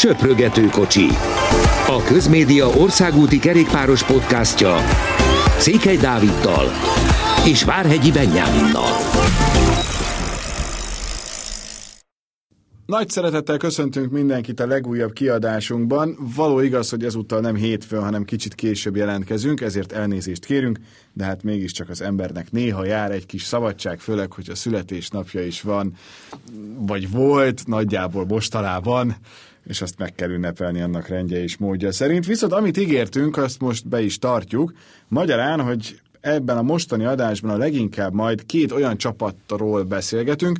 Söprögető 0.00 0.66
kocsi. 0.66 1.06
A 1.86 2.02
Közmédia 2.06 2.66
országúti 2.68 3.38
kerékpáros 3.38 4.04
podcastja 4.04 4.76
Székely 5.58 5.96
Dáviddal 5.96 6.66
és 7.46 7.64
Várhegyi 7.64 8.12
Benyáminnal. 8.12 8.92
Nagy 12.86 13.08
szeretettel 13.08 13.56
köszöntünk 13.56 14.10
mindenkit 14.10 14.60
a 14.60 14.66
legújabb 14.66 15.12
kiadásunkban. 15.12 16.16
Való 16.36 16.60
igaz, 16.60 16.90
hogy 16.90 17.04
ezúttal 17.04 17.40
nem 17.40 17.54
hétfőn, 17.54 18.02
hanem 18.02 18.24
kicsit 18.24 18.54
később 18.54 18.96
jelentkezünk, 18.96 19.60
ezért 19.60 19.92
elnézést 19.92 20.44
kérünk, 20.44 20.78
de 21.12 21.24
hát 21.24 21.42
mégiscsak 21.42 21.88
az 21.88 22.00
embernek 22.00 22.50
néha 22.50 22.84
jár 22.84 23.10
egy 23.10 23.26
kis 23.26 23.42
szabadság, 23.42 23.98
főleg, 23.98 24.32
hogy 24.32 24.50
a 24.50 24.54
születésnapja 24.54 25.42
is 25.42 25.62
van, 25.62 25.94
vagy 26.78 27.10
volt, 27.10 27.66
nagyjából 27.66 28.24
mostanában, 28.26 29.16
és 29.66 29.82
azt 29.82 29.98
meg 29.98 30.14
kell 30.14 30.30
ünnepelni 30.30 30.80
annak 30.80 31.08
rendje 31.08 31.42
és 31.42 31.56
módja 31.56 31.92
szerint. 31.92 32.26
Viszont 32.26 32.52
amit 32.52 32.76
ígértünk, 32.76 33.36
azt 33.36 33.60
most 33.60 33.88
be 33.88 34.00
is 34.02 34.18
tartjuk. 34.18 34.72
Magyarán, 35.08 35.60
hogy 35.60 36.00
ebben 36.20 36.56
a 36.56 36.62
mostani 36.62 37.04
adásban 37.04 37.50
a 37.50 37.56
leginkább 37.56 38.12
majd 38.12 38.46
két 38.46 38.72
olyan 38.72 38.96
csapatról 38.96 39.82
beszélgetünk, 39.82 40.58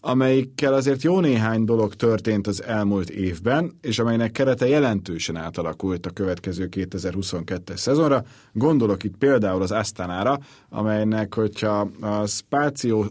amelyikkel 0.00 0.74
azért 0.74 1.02
jó 1.02 1.20
néhány 1.20 1.64
dolog 1.64 1.94
történt 1.94 2.46
az 2.46 2.62
elmúlt 2.62 3.10
évben, 3.10 3.78
és 3.82 3.98
amelynek 3.98 4.32
kerete 4.32 4.68
jelentősen 4.68 5.36
átalakult 5.36 6.06
a 6.06 6.10
következő 6.10 6.68
2022-es 6.70 7.76
szezonra. 7.76 8.24
Gondolok 8.52 9.04
itt 9.04 9.16
például 9.16 9.62
az 9.62 9.70
Astanára, 9.70 10.38
amelynek, 10.68 11.34
hogyha 11.34 11.90
a 12.00 12.26
Spáció 12.26 13.06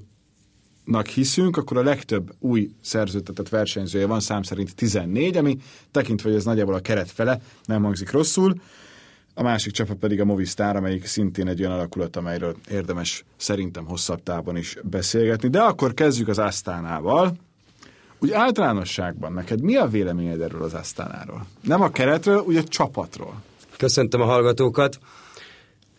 nak 0.85 1.07
hiszünk, 1.07 1.57
akkor 1.57 1.77
a 1.77 1.84
legtöbb 1.84 2.34
új 2.39 2.70
szerződtetett 2.81 3.49
versenyzője 3.49 4.05
van, 4.05 4.20
szám 4.20 4.43
szerint 4.43 4.76
14, 4.76 5.38
ami 5.38 5.57
tekintve, 5.91 6.30
hogy 6.30 6.38
ez 6.38 6.45
nagyjából 6.45 6.73
a 6.73 6.80
keret 6.80 7.12
fele, 7.12 7.41
nem 7.66 7.84
hangzik 7.84 8.12
rosszul. 8.12 8.55
A 9.34 9.43
másik 9.43 9.73
csapat 9.73 9.98
pedig 9.98 10.21
a 10.21 10.26
Movistar, 10.26 10.76
amelyik 10.76 11.05
szintén 11.05 11.48
egy 11.48 11.60
olyan 11.60 11.71
alakulat, 11.71 12.15
amelyről 12.15 12.55
érdemes 12.70 13.26
szerintem 13.37 13.85
hosszabb 13.85 14.23
távon 14.23 14.57
is 14.57 14.77
beszélgetni. 14.84 15.49
De 15.49 15.62
akkor 15.62 15.93
kezdjük 15.93 16.27
az 16.27 16.37
Asztánával. 16.37 17.38
Úgy 18.20 18.32
általánosságban 18.32 19.34
neked 19.34 19.62
mi 19.62 19.76
a 19.76 19.88
véleményed 19.88 20.41
erről 20.41 20.63
az 20.63 20.73
Asztánáról? 20.73 21.45
Nem 21.62 21.82
a 21.82 21.90
keretről, 21.90 22.40
ugye 22.40 22.60
a 22.60 22.63
csapatról. 22.63 23.41
Köszöntöm 23.77 24.21
a 24.21 24.26
hallgatókat. 24.26 24.99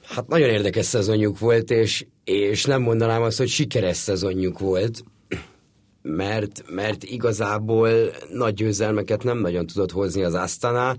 Hát 0.03 0.29
nagyon 0.29 0.49
érdekes 0.49 0.87
szezonjuk 0.87 1.39
volt, 1.39 1.71
és, 1.71 2.07
és 2.27 2.65
nem 2.65 2.83
mondanám 2.83 3.23
azt, 3.23 3.39
hogy 3.39 3.49
sikeres 3.49 3.97
szezonjuk 3.97 4.59
volt, 4.59 5.03
mert, 6.03 6.63
mert 6.71 7.05
igazából 7.05 7.91
nagy 8.33 8.55
győzelmeket 8.55 9.23
nem 9.23 9.39
nagyon 9.39 9.67
tudott 9.67 9.91
hozni 9.91 10.23
az 10.23 10.35
Astana. 10.35 10.97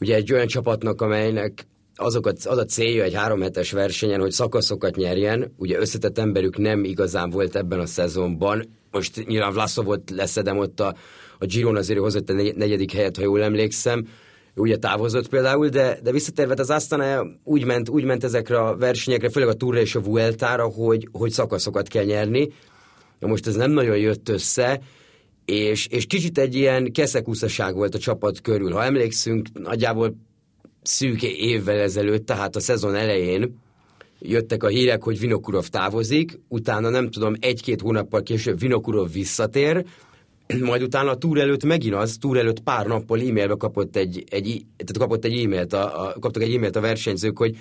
Ugye 0.00 0.14
egy 0.14 0.32
olyan 0.32 0.46
csapatnak, 0.46 1.00
amelynek 1.00 1.66
azokat, 1.94 2.44
az 2.44 2.58
a 2.58 2.64
célja 2.64 3.04
egy 3.04 3.14
három 3.14 3.40
hetes 3.40 3.72
versenyen, 3.72 4.20
hogy 4.20 4.30
szakaszokat 4.30 4.96
nyerjen. 4.96 5.52
Ugye 5.56 5.78
összetett 5.78 6.18
emberük 6.18 6.58
nem 6.58 6.84
igazán 6.84 7.30
volt 7.30 7.56
ebben 7.56 7.80
a 7.80 7.86
szezonban. 7.86 8.64
Most 8.90 9.26
nyilván 9.26 9.52
Vlaszov 9.52 9.84
volt 9.84 10.10
leszedem 10.10 10.58
ott 10.58 10.80
a, 10.80 10.94
a 11.38 11.44
Giron 11.44 11.76
azért 11.76 11.98
hozott 11.98 12.30
a 12.30 12.32
negyedik 12.32 12.92
helyet, 12.92 13.16
ha 13.16 13.22
jól 13.22 13.42
emlékszem 13.42 14.08
ugye 14.60 14.76
távozott 14.76 15.28
például, 15.28 15.68
de, 15.68 15.98
de 16.02 16.12
visszatérve 16.12 16.54
az 16.58 16.70
Astana 16.70 17.26
úgy 17.44 17.64
ment, 17.64 17.88
úgy 17.88 18.04
ment 18.04 18.24
ezekre 18.24 18.58
a 18.60 18.76
versenyekre, 18.76 19.30
főleg 19.30 19.48
a 19.48 19.54
Tourra 19.54 19.80
és 19.80 19.94
a 19.94 20.00
Vueltára, 20.00 20.64
hogy, 20.64 21.08
hogy 21.12 21.30
szakaszokat 21.30 21.88
kell 21.88 22.04
nyerni. 22.04 22.52
Na 23.18 23.28
most 23.28 23.46
ez 23.46 23.54
nem 23.54 23.70
nagyon 23.70 23.96
jött 23.96 24.28
össze, 24.28 24.80
és, 25.44 25.86
és 25.86 26.06
kicsit 26.06 26.38
egy 26.38 26.54
ilyen 26.54 26.92
keszekuszaság 26.92 27.74
volt 27.74 27.94
a 27.94 27.98
csapat 27.98 28.40
körül. 28.40 28.72
Ha 28.72 28.84
emlékszünk, 28.84 29.48
nagyjából 29.52 30.16
szűk 30.82 31.22
évvel 31.22 31.78
ezelőtt, 31.78 32.26
tehát 32.26 32.56
a 32.56 32.60
szezon 32.60 32.94
elején 32.94 33.58
jöttek 34.18 34.62
a 34.62 34.68
hírek, 34.68 35.02
hogy 35.02 35.18
Vinokurov 35.18 35.66
távozik, 35.66 36.40
utána 36.48 36.88
nem 36.88 37.10
tudom, 37.10 37.34
egy-két 37.40 37.80
hónappal 37.80 38.22
később 38.22 38.58
Vinokurov 38.58 39.12
visszatér, 39.12 39.84
majd 40.58 40.82
utána 40.82 41.10
a 41.10 41.16
túr 41.16 41.38
előtt 41.38 41.64
megint 41.64 41.94
az, 41.94 42.16
túr 42.20 42.36
előtt 42.36 42.60
pár 42.60 42.86
nappal 42.86 43.20
e-mailbe 43.20 43.54
kapott 43.54 43.96
egy, 43.96 44.24
egy, 44.28 44.64
tehát 44.76 44.98
kapott 44.98 45.24
egy 45.24 45.44
e-mailt, 45.44 45.72
a, 45.72 46.06
a, 46.06 46.14
kaptak 46.20 46.42
egy 46.42 46.54
e-mailt 46.54 46.76
a 46.76 46.80
versenyzők, 46.80 47.38
hogy 47.38 47.56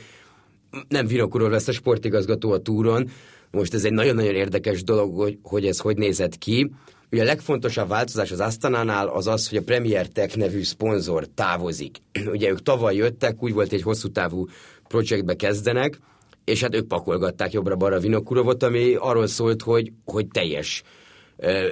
nem 0.88 1.08
Vinokurov 1.08 1.52
lesz 1.52 1.68
a 1.68 1.72
sportigazgató 1.72 2.52
a 2.52 2.60
túron. 2.60 3.10
Most 3.52 3.74
ez 3.74 3.86
egy 3.86 3.94
nagyon-nagyon 3.94 4.36
érdekes 4.36 4.84
dolog, 4.84 5.16
hogy, 5.16 5.38
hogy 5.44 5.66
ez 5.66 5.80
hogy 5.80 5.98
nézett 5.98 6.38
ki. 6.38 6.72
Ugye 7.12 7.22
a 7.22 7.26
legfontosabb 7.26 7.88
változás 7.88 8.32
az 8.32 8.40
Asztanánál 8.40 9.08
az 9.08 9.28
az, 9.28 9.50
hogy 9.50 9.58
a 9.58 9.64
Premier 9.64 10.08
Tech 10.08 10.38
nevű 10.38 10.64
szponzor 10.64 11.28
távozik. 11.36 11.98
Ugye 12.34 12.50
ők 12.50 12.62
tavaly 12.62 12.96
jöttek, 12.96 13.44
úgy 13.44 13.54
volt 13.54 13.72
egy 13.72 13.82
hosszú 13.82 14.08
távú 14.08 14.46
projektbe 14.88 15.36
kezdenek, 15.36 16.00
és 16.44 16.62
hát 16.62 16.76
ők 16.76 16.88
pakolgatták 16.88 17.52
jobbra-balra 17.52 18.00
Vinokurovot, 18.00 18.64
ami 18.64 18.96
arról 19.00 19.28
szólt, 19.28 19.62
hogy, 19.62 19.92
hogy 20.06 20.28
teljes 20.28 20.84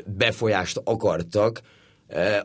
befolyást 0.06 0.82
akartak, 0.84 1.62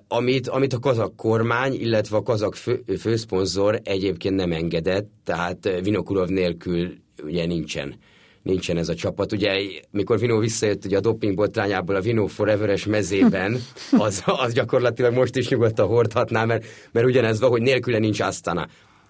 amit, 0.09 0.49
amit 0.49 0.72
a 0.72 0.78
kazak 0.78 1.16
kormány, 1.16 1.75
illetve 1.75 2.16
a 2.16 2.22
kazak 2.22 2.55
fő, 2.55 2.83
főszponzor 2.99 3.81
egyébként 3.84 4.34
nem 4.34 4.53
engedett, 4.53 5.10
tehát 5.25 5.81
Vinokurov 5.82 6.28
nélkül 6.28 6.94
ugye 7.25 7.47
nincsen 7.47 7.99
nincsen 8.43 8.77
ez 8.77 8.88
a 8.88 8.94
csapat. 8.94 9.32
Ugye, 9.32 9.61
mikor 9.91 10.19
Vino 10.19 10.38
visszajött 10.38 10.84
ugye 10.84 10.97
a 10.97 11.00
doping 11.00 11.34
botrányából 11.34 11.94
a 11.94 12.00
Vino 12.00 12.27
Forever-es 12.27 12.87
mezében, 12.87 13.61
az, 13.99 14.22
az 14.25 14.53
gyakorlatilag 14.53 15.15
most 15.15 15.37
is 15.37 15.49
nyugodtan 15.49 15.87
hordhatná, 15.87 16.44
mert, 16.44 16.65
mert 16.93 17.06
ugyanez 17.06 17.41
van, 17.41 17.50
hogy 17.50 17.62
nélküle 17.62 17.99
nincs 17.99 18.21
Astana. 18.21 18.69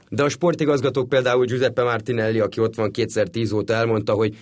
De 0.09 0.23
a 0.23 0.29
sportigazgatók 0.29 1.09
például 1.09 1.45
Giuseppe 1.45 1.83
Martinelli, 1.83 2.41
aki 2.41 2.61
ott 2.61 2.75
van 2.75 2.91
kétszer 2.91 3.29
tíz 3.29 3.53
óta 3.53 3.73
elmondta, 3.73 4.13
hogy 4.13 4.37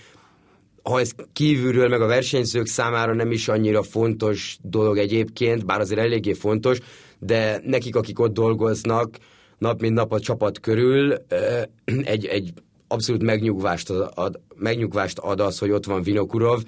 ha 0.82 1.00
ez 1.00 1.10
kívülről, 1.32 1.88
meg 1.88 2.00
a 2.00 2.06
versenyzők 2.06 2.66
számára 2.66 3.14
nem 3.14 3.30
is 3.30 3.48
annyira 3.48 3.82
fontos 3.82 4.58
dolog 4.62 4.98
egyébként, 4.98 5.66
bár 5.66 5.80
azért 5.80 6.00
eléggé 6.00 6.32
fontos, 6.32 6.78
de 7.18 7.60
nekik, 7.64 7.96
akik 7.96 8.18
ott 8.18 8.32
dolgoznak, 8.32 9.16
nap 9.58 9.80
mint 9.80 9.94
nap 9.94 10.12
a 10.12 10.20
csapat 10.20 10.60
körül, 10.60 11.14
egy, 11.84 12.26
egy 12.26 12.52
abszolút 12.88 13.22
megnyugvást 13.22 13.90
ad, 13.90 14.40
megnyugvást 14.56 15.18
ad 15.18 15.40
az, 15.40 15.58
hogy 15.58 15.70
ott 15.70 15.84
van 15.84 16.02
Vinokurov, 16.02 16.62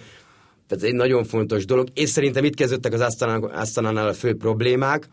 tehát 0.67 0.85
ez 0.85 0.91
egy 0.91 0.95
nagyon 0.95 1.25
fontos 1.25 1.65
dolog, 1.65 1.89
és 1.95 2.09
szerintem 2.09 2.45
itt 2.45 2.55
kezdődtek 2.55 2.93
az 2.93 3.17
Asztanánál 3.53 4.09
a 4.09 4.13
fő 4.13 4.35
problémák, 4.35 5.09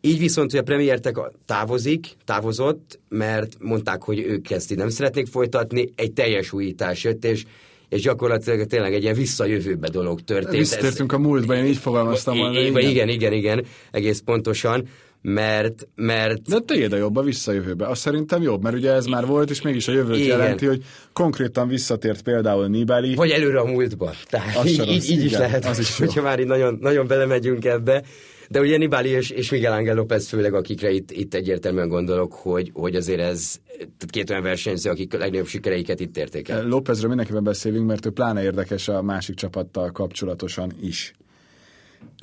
így 0.00 0.18
viszont, 0.18 0.50
hogy 0.50 0.60
a 0.60 0.62
Premier 0.62 1.00
távozik, 1.46 2.06
távozott, 2.24 3.00
mert 3.08 3.56
mondták, 3.60 4.02
hogy 4.02 4.18
ők 4.18 4.50
ezt 4.50 4.70
így 4.70 4.78
nem 4.78 4.88
szeretnék 4.88 5.26
folytatni, 5.26 5.92
egy 5.96 6.12
teljes 6.12 6.52
újítás 6.52 7.04
jött, 7.04 7.24
és 7.24 7.44
és 7.94 8.02
gyakorlatilag 8.02 8.66
tényleg 8.66 8.94
egy 8.94 9.02
ilyen 9.02 9.14
visszajövőbe 9.14 9.88
dolog 9.88 10.20
történt. 10.20 10.56
Visszatértünk 10.56 11.12
a 11.12 11.18
múltba, 11.18 11.54
én 11.54 11.64
így 11.64 11.76
fogalmaztam 11.76 12.36
volna. 12.36 12.60
Igen. 12.60 12.90
igen, 12.90 13.08
igen, 13.08 13.32
igen, 13.32 13.64
egész 13.90 14.22
pontosan 14.24 14.88
mert... 15.24 15.88
mert... 15.94 16.42
De 16.42 16.58
tegyed 16.58 16.92
a 16.92 16.96
jobb 16.96 17.16
a 17.16 17.22
visszajövőbe. 17.22 17.86
Azt 17.86 18.00
szerintem 18.00 18.42
jobb, 18.42 18.62
mert 18.62 18.76
ugye 18.76 18.92
ez 18.92 19.06
már 19.06 19.26
volt, 19.26 19.50
és 19.50 19.62
mégis 19.62 19.88
a 19.88 19.92
jövőt 19.92 20.16
Igen. 20.16 20.38
jelenti, 20.38 20.66
hogy 20.66 20.82
konkrétan 21.12 21.68
visszatért 21.68 22.22
például 22.22 22.66
Nibali. 22.66 23.14
Vagy 23.14 23.30
előre 23.30 23.58
a 23.58 23.64
múltba. 23.64 24.12
Tehát 24.28 24.64
így, 24.64 24.88
így, 24.88 25.10
így 25.10 25.24
is 25.24 25.32
lehet, 25.32 25.64
az 25.64 25.78
is 25.78 25.98
hogyha 25.98 26.22
már 26.22 26.40
így 26.40 26.46
nagyon, 26.46 26.78
nagyon 26.80 27.06
belemegyünk 27.06 27.64
ebbe. 27.64 28.02
De 28.48 28.60
ugye 28.60 28.76
Nibali 28.76 29.08
és, 29.08 29.30
és 29.30 29.50
Miguel 29.50 29.72
Ángel 29.72 29.94
López 29.94 30.28
főleg, 30.28 30.54
akikre 30.54 30.90
itt, 30.90 31.10
itt 31.10 31.34
egyértelműen 31.34 31.88
gondolok, 31.88 32.32
hogy, 32.32 32.70
hogy 32.74 32.96
azért 32.96 33.20
ez 33.20 33.60
két 34.08 34.30
olyan 34.30 34.42
versenyző, 34.42 34.90
akik 34.90 35.14
a 35.14 35.18
legnagyobb 35.18 35.46
sikereiket 35.46 36.00
itt 36.00 36.16
érték 36.16 36.48
el. 36.48 36.66
Lópezről 36.66 37.08
mindenképpen 37.08 37.44
beszélünk, 37.44 37.86
mert 37.86 38.06
ő 38.06 38.10
pláne 38.10 38.42
érdekes 38.42 38.88
a 38.88 39.02
másik 39.02 39.34
csapattal 39.34 39.90
kapcsolatosan 39.90 40.72
is. 40.80 41.12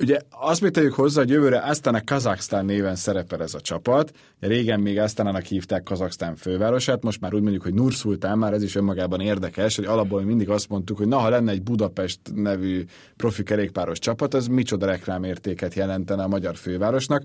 Ugye 0.00 0.18
azt 0.30 0.60
még 0.60 0.70
tegyük 0.70 0.92
hozzá, 0.92 1.20
hogy 1.20 1.30
jövőre 1.30 1.60
aztán 1.60 1.94
a 1.94 2.04
Kazaksztán 2.04 2.64
néven 2.64 2.96
szerepel 2.96 3.42
ez 3.42 3.54
a 3.54 3.60
csapat. 3.60 4.12
Régen 4.40 4.80
még 4.80 4.98
Asztánának 4.98 5.44
hívták 5.44 5.82
Kazaksztán 5.82 6.36
fővárosát, 6.36 7.02
most 7.02 7.20
már 7.20 7.34
úgy 7.34 7.42
mondjuk, 7.42 7.62
hogy 7.62 7.74
Nurszultán, 7.74 8.38
már 8.38 8.52
ez 8.52 8.62
is 8.62 8.74
önmagában 8.74 9.20
érdekes, 9.20 9.76
hogy 9.76 9.84
alapból 9.84 10.22
mindig 10.22 10.48
azt 10.48 10.68
mondtuk, 10.68 10.96
hogy 10.96 11.08
na, 11.08 11.18
ha 11.18 11.28
lenne 11.28 11.50
egy 11.50 11.62
Budapest 11.62 12.20
nevű 12.34 12.84
profi 13.16 13.42
kerékpáros 13.42 13.98
csapat, 13.98 14.34
az 14.34 14.46
micsoda 14.46 14.86
reklámértéket 14.86 15.74
jelentene 15.74 16.22
a 16.22 16.28
magyar 16.28 16.56
fővárosnak. 16.56 17.22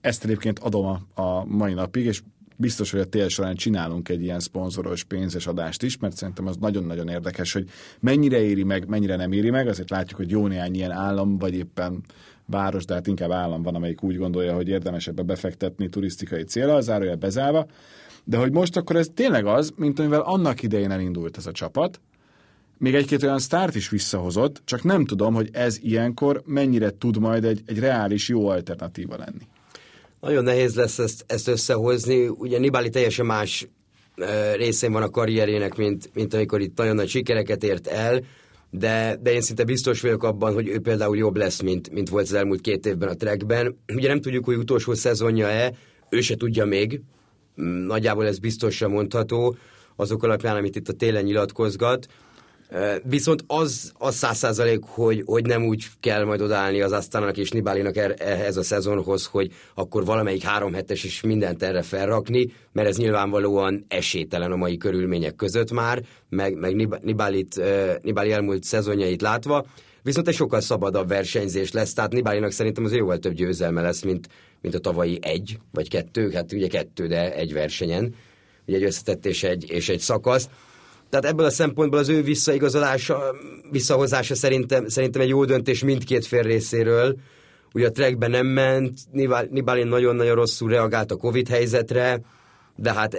Ezt 0.00 0.24
egyébként 0.24 0.58
adom 0.58 0.86
a, 0.86 1.22
a 1.22 1.44
mai 1.44 1.72
napig, 1.72 2.04
és 2.04 2.22
biztos, 2.56 2.90
hogy 2.90 3.00
a 3.00 3.04
tél 3.04 3.28
során 3.28 3.54
csinálunk 3.54 4.08
egy 4.08 4.22
ilyen 4.22 4.40
szponzoros 4.40 5.04
pénzes 5.04 5.46
adást 5.46 5.82
is, 5.82 5.98
mert 5.98 6.16
szerintem 6.16 6.46
az 6.46 6.56
nagyon-nagyon 6.56 7.08
érdekes, 7.08 7.52
hogy 7.52 7.68
mennyire 8.00 8.42
éri 8.42 8.62
meg, 8.62 8.88
mennyire 8.88 9.16
nem 9.16 9.32
éri 9.32 9.50
meg, 9.50 9.68
azért 9.68 9.90
látjuk, 9.90 10.18
hogy 10.18 10.30
jó 10.30 10.46
néhány 10.46 10.74
ilyen 10.74 10.90
állam, 10.90 11.38
vagy 11.38 11.54
éppen 11.54 12.02
város, 12.46 12.84
de 12.84 12.94
hát 12.94 13.06
inkább 13.06 13.30
állam 13.30 13.62
van, 13.62 13.74
amelyik 13.74 14.02
úgy 14.02 14.16
gondolja, 14.16 14.54
hogy 14.54 14.68
érdemes 14.68 15.06
ebbe 15.06 15.22
befektetni 15.22 15.88
turisztikai 15.88 16.42
célra, 16.42 16.80
zárója 16.80 17.16
bezárva, 17.16 17.66
de 18.24 18.36
hogy 18.36 18.52
most 18.52 18.76
akkor 18.76 18.96
ez 18.96 19.10
tényleg 19.14 19.46
az, 19.46 19.72
mint 19.76 19.98
amivel 19.98 20.20
annak 20.20 20.62
idején 20.62 20.90
elindult 20.90 21.36
ez 21.36 21.46
a 21.46 21.52
csapat, 21.52 22.00
még 22.78 22.94
egy-két 22.94 23.22
olyan 23.22 23.38
sztárt 23.38 23.74
is 23.74 23.88
visszahozott, 23.88 24.62
csak 24.64 24.82
nem 24.82 25.04
tudom, 25.04 25.34
hogy 25.34 25.48
ez 25.52 25.78
ilyenkor 25.82 26.42
mennyire 26.46 26.90
tud 26.90 27.18
majd 27.18 27.44
egy, 27.44 27.62
egy 27.66 27.78
reális 27.78 28.28
jó 28.28 28.48
alternatíva 28.48 29.16
lenni. 29.16 29.46
Nagyon 30.22 30.44
nehéz 30.44 30.74
lesz 30.74 30.98
ezt, 30.98 31.24
ezt 31.26 31.48
összehozni. 31.48 32.28
Ugye 32.28 32.58
Nibali 32.58 32.88
teljesen 32.88 33.26
más 33.26 33.68
részén 34.56 34.92
van 34.92 35.02
a 35.02 35.10
karrierjének, 35.10 35.76
mint, 35.76 36.10
mint 36.14 36.34
amikor 36.34 36.60
itt 36.60 36.76
nagyon 36.76 36.94
nagy 36.94 37.08
sikereket 37.08 37.64
ért 37.64 37.86
el, 37.86 38.20
de, 38.70 39.18
de 39.20 39.32
én 39.32 39.40
szinte 39.40 39.64
biztos 39.64 40.00
vagyok 40.00 40.22
abban, 40.22 40.52
hogy 40.54 40.68
ő 40.68 40.78
például 40.78 41.16
jobb 41.16 41.36
lesz, 41.36 41.60
mint, 41.60 41.90
mint 41.90 42.08
volt 42.08 42.24
az 42.24 42.32
elmúlt 42.32 42.60
két 42.60 42.86
évben 42.86 43.08
a 43.08 43.14
trackben. 43.14 43.78
Ugye 43.94 44.08
nem 44.08 44.20
tudjuk, 44.20 44.44
hogy 44.44 44.56
utolsó 44.56 44.94
szezonja-e, 44.94 45.72
ő 46.10 46.20
se 46.20 46.34
tudja 46.34 46.64
még, 46.64 47.00
mm, 47.62 47.86
nagyjából 47.86 48.26
ez 48.26 48.38
biztosra 48.38 48.88
mondható, 48.88 49.56
azok 49.96 50.22
alapján, 50.22 50.56
amit 50.56 50.76
itt 50.76 50.88
a 50.88 50.92
télen 50.92 51.24
nyilatkozgat. 51.24 52.06
Viszont 53.04 53.44
az 53.46 53.92
az 53.98 54.14
száz 54.14 54.38
százalék, 54.38 54.80
hogy, 54.82 55.22
hogy 55.26 55.46
nem 55.46 55.64
úgy 55.64 55.86
kell 56.00 56.24
majd 56.24 56.40
odállni 56.40 56.80
az 56.80 56.92
Asztának 56.92 57.36
és 57.36 57.50
Nibálinak 57.50 57.96
er, 57.96 58.14
ehhez 58.18 58.56
a 58.56 58.62
szezonhoz, 58.62 59.26
hogy 59.26 59.52
akkor 59.74 60.04
valamelyik 60.04 60.42
három 60.42 60.72
hetes 60.72 61.04
is 61.04 61.20
mindent 61.20 61.62
erre 61.62 61.82
felrakni, 61.82 62.52
mert 62.72 62.88
ez 62.88 62.96
nyilvánvalóan 62.96 63.84
esélytelen 63.88 64.52
a 64.52 64.56
mai 64.56 64.76
körülmények 64.76 65.34
között 65.34 65.72
már, 65.72 66.02
meg, 66.28 66.54
meg 66.54 66.74
Nibálit, 67.02 67.60
Nibáli 68.02 68.32
elmúlt 68.32 68.64
szezonjait 68.64 69.22
látva, 69.22 69.66
viszont 70.02 70.28
egy 70.28 70.34
sokkal 70.34 70.60
szabadabb 70.60 71.08
versenyzés 71.08 71.72
lesz, 71.72 71.92
tehát 71.92 72.12
Nibálinak 72.12 72.50
szerintem 72.50 72.84
az 72.84 72.92
jóval 72.92 73.18
több 73.18 73.32
győzelme 73.32 73.82
lesz, 73.82 74.02
mint, 74.02 74.28
mint 74.60 74.74
a 74.74 74.78
tavalyi 74.78 75.18
egy, 75.22 75.58
vagy 75.72 75.88
kettő, 75.88 76.30
hát 76.30 76.52
ugye 76.52 76.66
kettő, 76.66 77.06
de 77.06 77.34
egy 77.34 77.52
versenyen, 77.52 78.14
ugye 78.66 78.76
egy 78.76 78.84
összetett 78.84 79.26
és 79.26 79.42
egy, 79.42 79.70
és 79.70 79.88
egy 79.88 80.00
szakasz. 80.00 80.48
Tehát 81.12 81.26
ebből 81.26 81.46
a 81.46 81.50
szempontból 81.50 81.98
az 81.98 82.08
ő 82.08 82.22
visszaigazolása, 82.22 83.34
visszahozása 83.70 84.34
szerintem, 84.34 84.88
szerintem 84.88 85.22
egy 85.22 85.28
jó 85.28 85.44
döntés 85.44 85.84
mindkét 85.84 86.26
fél 86.26 86.42
részéről. 86.42 87.16
Ugye 87.74 87.86
a 87.86 87.90
trackben 87.90 88.30
nem 88.30 88.46
ment, 88.46 88.98
Nibalin 89.50 89.86
nagyon-nagyon 89.86 90.34
rosszul 90.34 90.70
reagált 90.70 91.10
a 91.10 91.16
Covid 91.16 91.48
helyzetre, 91.48 92.20
de 92.76 92.92
hát 92.92 93.16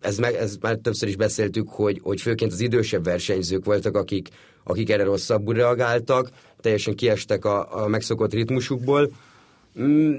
ez, 0.00 0.18
meg, 0.18 0.34
ez 0.34 0.56
már 0.60 0.76
többször 0.76 1.08
is 1.08 1.16
beszéltük, 1.16 1.68
hogy, 1.68 2.00
hogy 2.02 2.20
főként 2.20 2.52
az 2.52 2.60
idősebb 2.60 3.04
versenyzők 3.04 3.64
voltak, 3.64 3.96
akik, 3.96 4.28
akik 4.64 4.90
erre 4.90 5.04
rosszabbul 5.04 5.54
reagáltak, 5.54 6.30
teljesen 6.60 6.94
kiestek 6.94 7.44
a, 7.44 7.84
a 7.84 7.88
megszokott 7.88 8.32
ritmusukból. 8.32 9.10
Mm. 9.80 10.14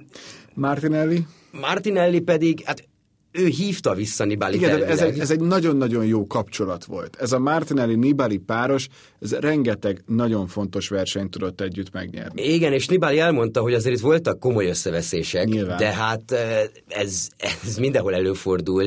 Martinelli? 0.53 1.25
Martinelli 1.51 2.19
pedig, 2.19 2.63
hát 2.65 2.87
ő 3.37 3.45
hívta 3.45 3.93
vissza 3.93 4.25
Nibali 4.25 4.55
Igen, 4.55 4.83
ez 4.83 5.01
egy, 5.01 5.19
ez 5.19 5.31
egy 5.31 5.39
nagyon-nagyon 5.39 6.05
jó 6.05 6.27
kapcsolat 6.27 6.85
volt. 6.85 7.15
Ez 7.15 7.31
a 7.31 7.39
Martinelli-Nibali 7.39 8.37
páros, 8.37 8.87
ez 9.19 9.31
rengeteg 9.31 10.01
nagyon 10.05 10.47
fontos 10.47 10.89
versenyt 10.89 11.31
tudott 11.31 11.61
együtt 11.61 11.91
megnyerni. 11.91 12.53
Igen, 12.53 12.73
és 12.73 12.87
Nibali 12.87 13.19
elmondta, 13.19 13.61
hogy 13.61 13.73
azért 13.73 13.95
itt 13.95 14.01
voltak 14.01 14.39
komoly 14.39 14.67
összeveszések, 14.67 15.47
Nyilván. 15.47 15.77
de 15.77 15.93
hát 15.93 16.31
ez, 16.87 17.29
ez 17.65 17.77
mindenhol 17.77 18.13
előfordul, 18.13 18.83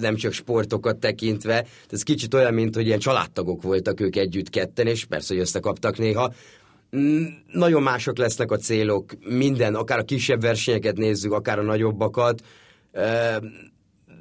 nem 0.00 0.16
csak 0.16 0.32
sportokat 0.32 0.96
tekintve. 0.96 1.66
Ez 1.90 2.02
kicsit 2.02 2.34
olyan, 2.34 2.54
mint 2.54 2.74
hogy 2.74 2.86
ilyen 2.86 2.98
családtagok 2.98 3.62
voltak 3.62 4.00
ők 4.00 4.16
együtt 4.16 4.50
ketten, 4.50 4.86
és 4.86 5.04
persze, 5.04 5.34
hogy 5.34 5.42
összekaptak 5.42 5.98
néha. 5.98 6.32
Mm, 6.96 7.24
nagyon 7.52 7.82
mások 7.82 8.18
lesznek 8.18 8.50
a 8.50 8.56
célok, 8.56 9.12
minden, 9.24 9.74
akár 9.74 9.98
a 9.98 10.02
kisebb 10.02 10.40
versenyeket 10.40 10.96
nézzük, 10.96 11.32
akár 11.32 11.58
a 11.58 11.62
nagyobbakat 11.62 12.42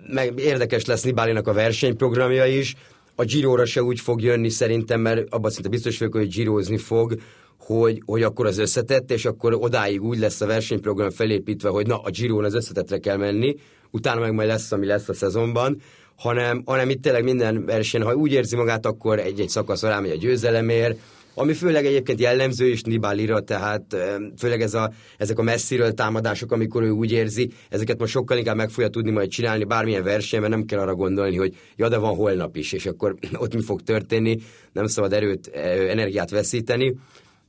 meg 0.08 0.40
érdekes 0.40 0.86
lesz 0.86 1.04
Nibálinak 1.04 1.48
a 1.48 1.54
versenyprogramja 1.54 2.46
is. 2.46 2.76
A 3.16 3.24
Giróra 3.24 3.66
se 3.66 3.84
úgy 3.84 4.00
fog 4.00 4.22
jönni 4.22 4.50
szerintem, 4.50 5.02
mert 5.02 5.34
abban 5.34 5.52
szinte 5.52 5.70
biztos 5.70 5.98
vagyok, 5.98 6.16
hogy 6.16 6.28
Girozni 6.28 6.78
fog, 6.78 7.16
hogy, 7.60 8.02
hogy 8.06 8.24
akkor 8.24 8.46
az 8.46 8.58
összetett, 8.58 9.12
és 9.12 9.26
akkor 9.26 9.54
odáig 9.54 10.04
úgy 10.04 10.20
lesz 10.20 10.42
a 10.42 10.46
versenyprogram 10.46 11.10
felépítve, 11.10 11.70
hogy 11.70 11.88
na, 11.88 11.98
a 11.98 12.10
Girón 12.10 12.44
az 12.44 12.54
összetetre 12.54 12.98
kell 12.98 13.18
menni, 13.18 13.56
utána 13.92 14.20
meg 14.20 14.34
majd 14.34 14.48
lesz, 14.48 14.72
ami 14.72 14.86
lesz 14.86 15.10
a 15.10 15.14
szezonban, 15.14 15.82
hanem, 16.16 16.62
hanem 16.66 16.90
itt 16.90 17.02
tényleg 17.02 17.24
minden 17.24 17.66
verseny, 17.66 18.02
ha 18.02 18.16
úgy 18.16 18.32
érzi 18.32 18.56
magát, 18.56 18.86
akkor 18.86 19.20
egy-egy 19.20 19.50
szakasz 19.50 19.82
rámegy 19.82 20.12
a 20.12 20.16
győzelemért, 20.16 21.00
ami 21.34 21.54
főleg 21.54 21.86
egyébként 21.86 22.20
jellemző 22.20 22.68
is 22.68 22.82
Nibalira, 22.82 23.40
tehát 23.40 23.96
főleg 24.38 24.62
ez 24.62 24.74
a, 24.74 24.92
ezek 25.18 25.40
a 25.40 25.42
messziről 25.42 25.94
támadások, 25.94 26.52
amikor 26.52 26.84
ő 26.84 26.90
úgy 26.90 27.12
érzi, 27.12 27.52
ezeket 27.70 28.00
most 28.00 28.12
sokkal 28.12 28.38
inkább 28.38 28.56
meg 28.56 28.70
fogja 28.70 28.90
tudni 28.90 29.12
majd 29.12 29.30
csinálni 29.30 29.64
bármilyen 29.64 30.04
versenyben, 30.04 30.50
nem 30.50 30.66
kell 30.66 30.80
arra 30.80 30.96
gondolni, 30.96 31.38
hogy 31.38 31.56
ja, 31.76 31.90
de 31.90 31.98
van 31.98 32.16
holnap 32.16 32.56
is, 32.56 32.74
és 32.74 32.86
akkor 32.86 33.16
ott 33.34 33.54
mi 33.54 33.62
fog 33.62 33.82
történni, 33.82 34.38
nem 34.72 34.88
szabad 34.88 35.14
erőt, 35.14 35.48
energiát 35.48 36.30
veszíteni. 36.30 36.96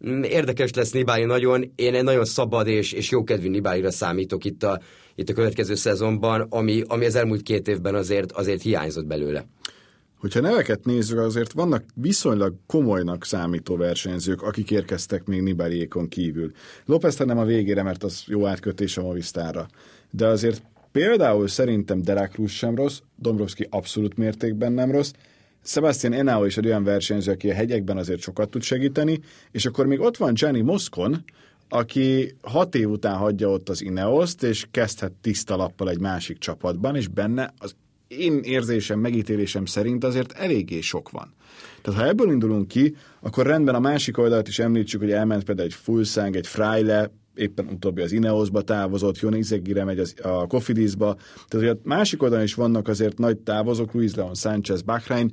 Mm, 0.08 0.22
érdekes 0.22 0.72
lesz 0.72 0.90
Nibali 0.90 1.24
nagyon, 1.24 1.72
én 1.76 1.94
egy 1.94 2.04
nagyon 2.04 2.24
szabad 2.24 2.66
és, 2.66 2.92
és 2.92 3.10
jókedvű 3.10 3.48
Nibalira 3.48 3.90
számítok 3.90 4.44
itt 4.44 4.62
a, 4.62 4.80
itt 5.14 5.28
a 5.28 5.32
következő 5.32 5.74
szezonban, 5.74 6.46
ami, 6.50 6.82
ami 6.86 7.04
az 7.04 7.14
elmúlt 7.14 7.42
két 7.42 7.68
évben 7.68 7.94
azért, 7.94 8.32
azért 8.32 8.62
hiányzott 8.62 9.06
belőle. 9.06 9.46
Hogyha 10.22 10.40
neveket 10.40 10.84
nézzük, 10.84 11.18
azért 11.18 11.52
vannak 11.52 11.84
viszonylag 11.94 12.54
komolynak 12.66 13.24
számító 13.24 13.76
versenyzők, 13.76 14.42
akik 14.42 14.70
érkeztek 14.70 15.24
még 15.24 15.42
Nibaliékon 15.42 16.08
kívül. 16.08 16.52
López 16.84 17.16
nem 17.16 17.38
a 17.38 17.44
végére, 17.44 17.82
mert 17.82 18.04
az 18.04 18.22
jó 18.26 18.46
átkötés 18.46 18.96
a 18.96 19.02
Movistára. 19.02 19.66
De 20.10 20.26
azért 20.26 20.62
például 20.92 21.48
szerintem 21.48 22.02
Derek 22.02 22.38
sem 22.46 22.74
rossz, 22.74 22.98
Dombrovski 23.16 23.66
abszolút 23.70 24.16
mértékben 24.16 24.72
nem 24.72 24.90
rossz, 24.90 25.12
Sebastian 25.62 26.12
Enao 26.12 26.44
is 26.44 26.56
egy 26.56 26.66
olyan 26.66 26.84
versenyző, 26.84 27.32
aki 27.32 27.50
a 27.50 27.54
hegyekben 27.54 27.96
azért 27.96 28.20
sokat 28.20 28.50
tud 28.50 28.62
segíteni, 28.62 29.20
és 29.50 29.66
akkor 29.66 29.86
még 29.86 30.00
ott 30.00 30.16
van 30.16 30.34
Gianni 30.34 30.60
Moscon, 30.60 31.24
aki 31.68 32.34
hat 32.42 32.74
év 32.74 32.90
után 32.90 33.16
hagyja 33.16 33.48
ott 33.48 33.68
az 33.68 33.82
Ineoszt, 33.82 34.42
és 34.42 34.66
kezdhet 34.70 35.12
tiszta 35.20 35.56
lappal 35.56 35.90
egy 35.90 36.00
másik 36.00 36.38
csapatban, 36.38 36.96
és 36.96 37.08
benne 37.08 37.52
az 37.58 37.74
én 38.18 38.40
érzésem, 38.42 38.98
megítélésem 38.98 39.64
szerint 39.64 40.04
azért 40.04 40.32
eléggé 40.32 40.80
sok 40.80 41.10
van. 41.10 41.34
Tehát 41.82 42.00
ha 42.00 42.06
ebből 42.06 42.30
indulunk 42.30 42.68
ki, 42.68 42.96
akkor 43.20 43.46
rendben 43.46 43.74
a 43.74 43.80
másik 43.80 44.18
oldalt 44.18 44.48
is 44.48 44.58
említsük, 44.58 45.00
hogy 45.00 45.10
elment 45.10 45.44
például 45.44 45.66
egy 45.66 45.74
Fulszang, 45.74 46.36
egy 46.36 46.46
Freile, 46.46 47.10
éppen 47.34 47.66
utóbbi 47.66 48.02
az 48.02 48.12
Ineosba 48.12 48.62
távozott, 48.62 49.20
Jon 49.20 49.36
Izegire 49.36 49.84
megy 49.84 49.98
az, 49.98 50.14
a 50.22 50.46
Kofidisba, 50.46 51.14
tehát 51.48 51.66
hogy 51.66 51.78
a 51.78 51.88
másik 51.88 52.22
oldalon 52.22 52.44
is 52.44 52.54
vannak 52.54 52.88
azért 52.88 53.18
nagy 53.18 53.38
távozók, 53.38 53.92
Luis 53.92 54.14
Leon 54.14 54.34
Sánchez, 54.34 54.82
Bahrain, 54.82 55.32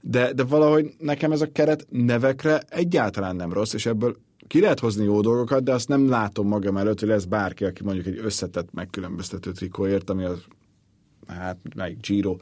de, 0.00 0.32
de 0.32 0.44
valahogy 0.44 0.94
nekem 0.98 1.32
ez 1.32 1.40
a 1.40 1.52
keret 1.52 1.86
nevekre 1.90 2.62
egyáltalán 2.68 3.36
nem 3.36 3.52
rossz, 3.52 3.72
és 3.72 3.86
ebből 3.86 4.16
ki 4.46 4.60
lehet 4.60 4.80
hozni 4.80 5.04
jó 5.04 5.20
dolgokat, 5.20 5.62
de 5.62 5.72
azt 5.72 5.88
nem 5.88 6.08
látom 6.08 6.48
magam 6.48 6.76
előtt, 6.76 7.00
hogy 7.00 7.08
lesz 7.08 7.24
bárki, 7.24 7.64
aki 7.64 7.82
mondjuk 7.82 8.06
egy 8.06 8.20
összetett 8.24 8.72
megkülönböztető 8.72 9.52
trikóért, 9.52 10.10
ami 10.10 10.24
az 10.24 10.38
hát 11.26 11.56
melyik 11.74 12.00
Giro, 12.00 12.36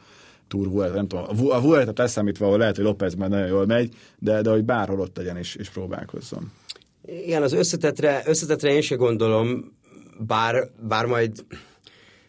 Tour 0.49 0.69
Vuelta, 0.69 0.95
nem 0.95 1.09
tudom, 1.09 1.50
a 1.50 1.61
Vuelta 1.61 2.03
leszámítva, 2.03 2.47
ahol 2.47 2.59
lehet, 2.59 2.76
hogy 2.76 2.85
López 2.85 3.14
már 3.14 3.29
nagyon 3.29 3.49
jól 3.49 3.67
megy, 3.67 3.95
de, 4.19 4.43
de 4.43 4.50
hogy 4.50 4.64
bárhol 4.64 5.00
ott 5.00 5.17
legyen 5.17 5.37
és, 5.37 5.55
és 5.55 5.69
próbálkozzon. 5.69 6.53
Igen, 7.07 7.43
az 7.43 7.53
összetetre, 7.53 8.23
összetetre 8.26 8.73
én 8.73 8.81
se 8.81 8.95
gondolom, 8.95 9.73
bár, 10.19 10.71
bár 10.88 11.07
majd 11.07 11.45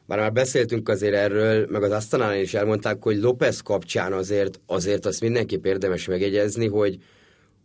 bár 0.07 0.19
már 0.19 0.31
beszéltünk 0.31 0.89
azért 0.89 1.13
erről, 1.13 1.67
meg 1.69 1.83
az 1.83 1.91
Asztanán 1.91 2.39
is 2.39 2.53
elmondták, 2.53 3.03
hogy 3.03 3.17
López 3.17 3.61
kapcsán 3.61 4.13
azért, 4.13 4.59
azért 4.65 5.05
azt 5.05 5.21
mindenképp 5.21 5.65
érdemes 5.65 6.07
megjegyezni, 6.07 6.67
hogy, 6.67 6.97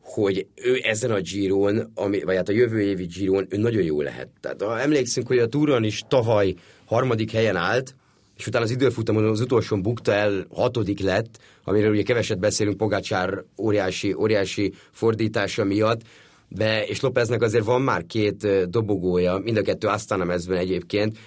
hogy 0.01 0.47
ő 0.55 0.81
ezen 0.83 1.11
a 1.11 1.21
Giron, 1.21 1.91
ami, 1.95 2.23
vagy 2.23 2.37
hát 2.37 2.49
a 2.49 2.53
jövő 2.53 2.81
évi 2.81 3.05
Giron, 3.05 3.47
ő 3.49 3.57
nagyon 3.57 3.83
jó 3.83 4.01
lehet. 4.01 4.29
Tehát 4.41 4.63
ha 4.63 4.81
emlékszünk, 4.81 5.27
hogy 5.27 5.39
a 5.39 5.49
túron 5.49 5.85
is 5.85 6.03
tavaly 6.09 6.55
harmadik 6.85 7.31
helyen 7.31 7.57
állt, 7.57 7.95
és 8.41 8.47
utána 8.47 8.65
az 8.65 8.71
időfutamon 8.71 9.25
az 9.25 9.41
utolsó 9.41 9.81
bukta 9.81 10.13
el, 10.13 10.47
hatodik 10.55 11.01
lett, 11.01 11.39
amiről 11.65 11.91
ugye 11.91 12.03
keveset 12.03 12.39
beszélünk 12.39 12.77
Pogácsár 12.77 13.45
óriási, 13.59 14.13
óriási 14.13 14.73
fordítása 14.91 15.65
miatt, 15.65 16.01
de, 16.49 16.85
és 16.87 17.01
Lópeznek 17.01 17.43
azért 17.43 17.65
van 17.65 17.83
már 17.83 18.07
két 18.07 18.69
dobogója, 18.71 19.39
mind 19.39 19.57
a 19.57 19.63
kettő 19.63 19.87
aztán 19.87 20.21
a 20.21 20.25
mezben 20.25 20.59
egyébként, 20.59 21.19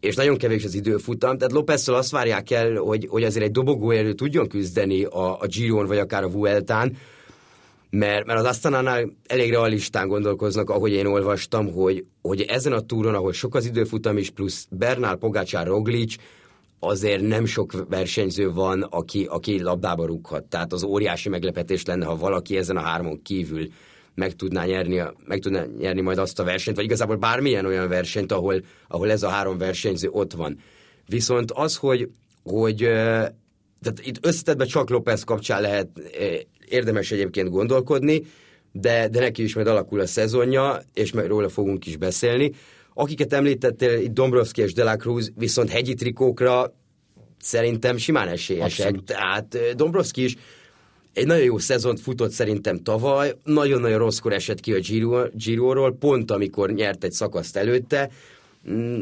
és 0.00 0.14
nagyon 0.14 0.36
kevés 0.36 0.64
az 0.64 0.74
időfutam, 0.74 1.38
tehát 1.38 1.52
Lópeztől 1.52 1.94
azt 1.94 2.10
várják 2.10 2.50
el, 2.50 2.74
hogy, 2.74 3.06
hogy 3.10 3.24
azért 3.24 3.44
egy 3.44 3.50
dobogó 3.50 3.90
elő 3.90 4.12
tudjon 4.12 4.48
küzdeni 4.48 5.04
a, 5.04 5.40
a 5.40 5.46
Giron, 5.46 5.86
vagy 5.86 5.98
akár 5.98 6.22
a 6.22 6.30
Vueltán, 6.30 6.96
mert, 7.90 8.26
mert 8.26 8.38
az 8.38 8.44
Asztanánál 8.44 9.12
elég 9.26 9.50
realistán 9.50 10.08
gondolkoznak, 10.08 10.70
ahogy 10.70 10.92
én 10.92 11.06
olvastam, 11.06 11.72
hogy, 11.72 12.04
hogy 12.22 12.40
ezen 12.40 12.72
a 12.72 12.80
túron, 12.80 13.14
ahol 13.14 13.32
sok 13.32 13.54
az 13.54 13.66
időfutam 13.66 14.16
is, 14.16 14.30
plusz 14.30 14.66
Bernál, 14.70 15.16
Pogácsár, 15.16 15.66
Roglic, 15.66 16.14
azért 16.78 17.22
nem 17.22 17.44
sok 17.44 17.86
versenyző 17.88 18.52
van, 18.52 18.82
aki, 18.82 19.24
aki 19.24 19.62
labdába 19.62 20.06
rúghat. 20.06 20.44
Tehát 20.44 20.72
az 20.72 20.82
óriási 20.82 21.28
meglepetés 21.28 21.84
lenne, 21.84 22.04
ha 22.04 22.16
valaki 22.16 22.56
ezen 22.56 22.76
a 22.76 22.80
hármon 22.80 23.22
kívül 23.22 23.66
meg 24.14 24.36
tudná 24.36 24.64
nyerni, 24.64 25.02
meg 25.26 25.38
tudná 25.38 25.64
nyerni 25.78 26.00
majd 26.00 26.18
azt 26.18 26.38
a 26.38 26.44
versenyt, 26.44 26.76
vagy 26.76 26.84
igazából 26.84 27.16
bármilyen 27.16 27.66
olyan 27.66 27.88
versenyt, 27.88 28.32
ahol, 28.32 28.62
ahol 28.88 29.10
ez 29.10 29.22
a 29.22 29.28
három 29.28 29.58
versenyző 29.58 30.08
ott 30.08 30.32
van. 30.32 30.58
Viszont 31.08 31.50
az, 31.50 31.76
hogy, 31.76 32.10
hogy 32.42 32.76
tehát 33.82 34.00
itt 34.02 34.26
összetetben 34.26 34.66
csak 34.66 34.90
López 34.90 35.24
kapcsán 35.24 35.60
lehet 35.60 35.88
érdemes 36.68 37.10
egyébként 37.10 37.50
gondolkodni, 37.50 38.22
de, 38.72 39.08
de 39.08 39.20
neki 39.20 39.42
is 39.42 39.54
majd 39.54 39.66
alakul 39.66 40.00
a 40.00 40.06
szezonja, 40.06 40.80
és 40.94 41.12
róla 41.12 41.48
fogunk 41.48 41.86
is 41.86 41.96
beszélni. 41.96 42.52
Akiket 42.98 43.32
említettél, 43.32 44.00
itt 44.00 44.12
Dombrovski 44.12 44.62
és 44.62 44.72
Delacruz, 44.72 45.32
viszont 45.36 45.70
hegyi 45.70 45.94
trikókra 45.94 46.74
szerintem 47.40 47.96
simán 47.96 48.28
esélyesek. 48.28 48.86
Abszolút. 48.86 49.04
Tehát 49.04 49.74
Dombrovski 49.76 50.24
is 50.24 50.36
egy 51.12 51.26
nagyon 51.26 51.44
jó 51.44 51.58
szezont 51.58 52.00
futott 52.00 52.30
szerintem 52.30 52.82
tavaly, 52.82 53.34
nagyon-nagyon 53.44 53.98
rosszkor 53.98 54.32
esett 54.32 54.60
ki 54.60 54.72
a 54.72 54.78
Giro, 54.78 55.24
Giroról, 55.32 55.96
pont 55.98 56.30
amikor 56.30 56.70
nyert 56.70 57.04
egy 57.04 57.12
szakaszt 57.12 57.56
előtte. 57.56 58.10
Mm, 58.70 59.00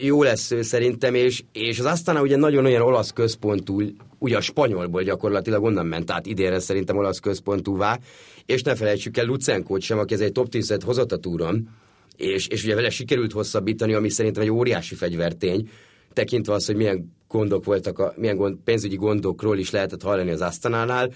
jó 0.00 0.22
lesz 0.22 0.50
ő 0.50 0.62
szerintem, 0.62 1.14
és, 1.14 1.42
és 1.52 1.78
az 1.78 1.84
aztán 1.84 2.16
ugye 2.16 2.36
nagyon 2.36 2.64
olyan 2.64 2.82
olasz 2.82 3.10
központú, 3.10 3.82
ugye 4.18 4.36
a 4.36 4.40
spanyolból 4.40 5.02
gyakorlatilag 5.02 5.62
onnan 5.62 5.86
ment 5.86 6.10
át 6.10 6.26
idénre 6.26 6.58
szerintem 6.58 6.96
olasz 6.96 7.18
központúvá, 7.18 7.98
és 8.46 8.62
ne 8.62 8.74
felejtsük 8.74 9.16
el 9.16 9.24
Lucenkót 9.24 9.80
sem, 9.80 9.98
aki 9.98 10.14
ez 10.14 10.20
egy 10.20 10.32
top 10.32 10.48
10 10.48 10.76
hozott 10.84 11.12
a 11.12 11.16
túron, 11.16 11.68
és, 12.16 12.46
és 12.46 12.64
ugye 12.64 12.74
vele 12.74 12.90
sikerült 12.90 13.32
hosszabbítani, 13.32 13.92
ami 13.92 14.08
szerintem 14.08 14.42
egy 14.42 14.50
óriási 14.50 14.94
fegyvertény, 14.94 15.70
tekintve 16.12 16.52
az, 16.52 16.66
hogy 16.66 16.76
milyen 16.76 17.16
gondok 17.28 17.64
voltak, 17.64 17.98
a, 17.98 18.12
milyen 18.16 18.36
gond, 18.36 18.56
pénzügyi 18.64 18.96
gondokról 18.96 19.58
is 19.58 19.70
lehetett 19.70 20.02
hallani 20.02 20.30
az 20.30 20.40
Asztanánál. 20.40 21.12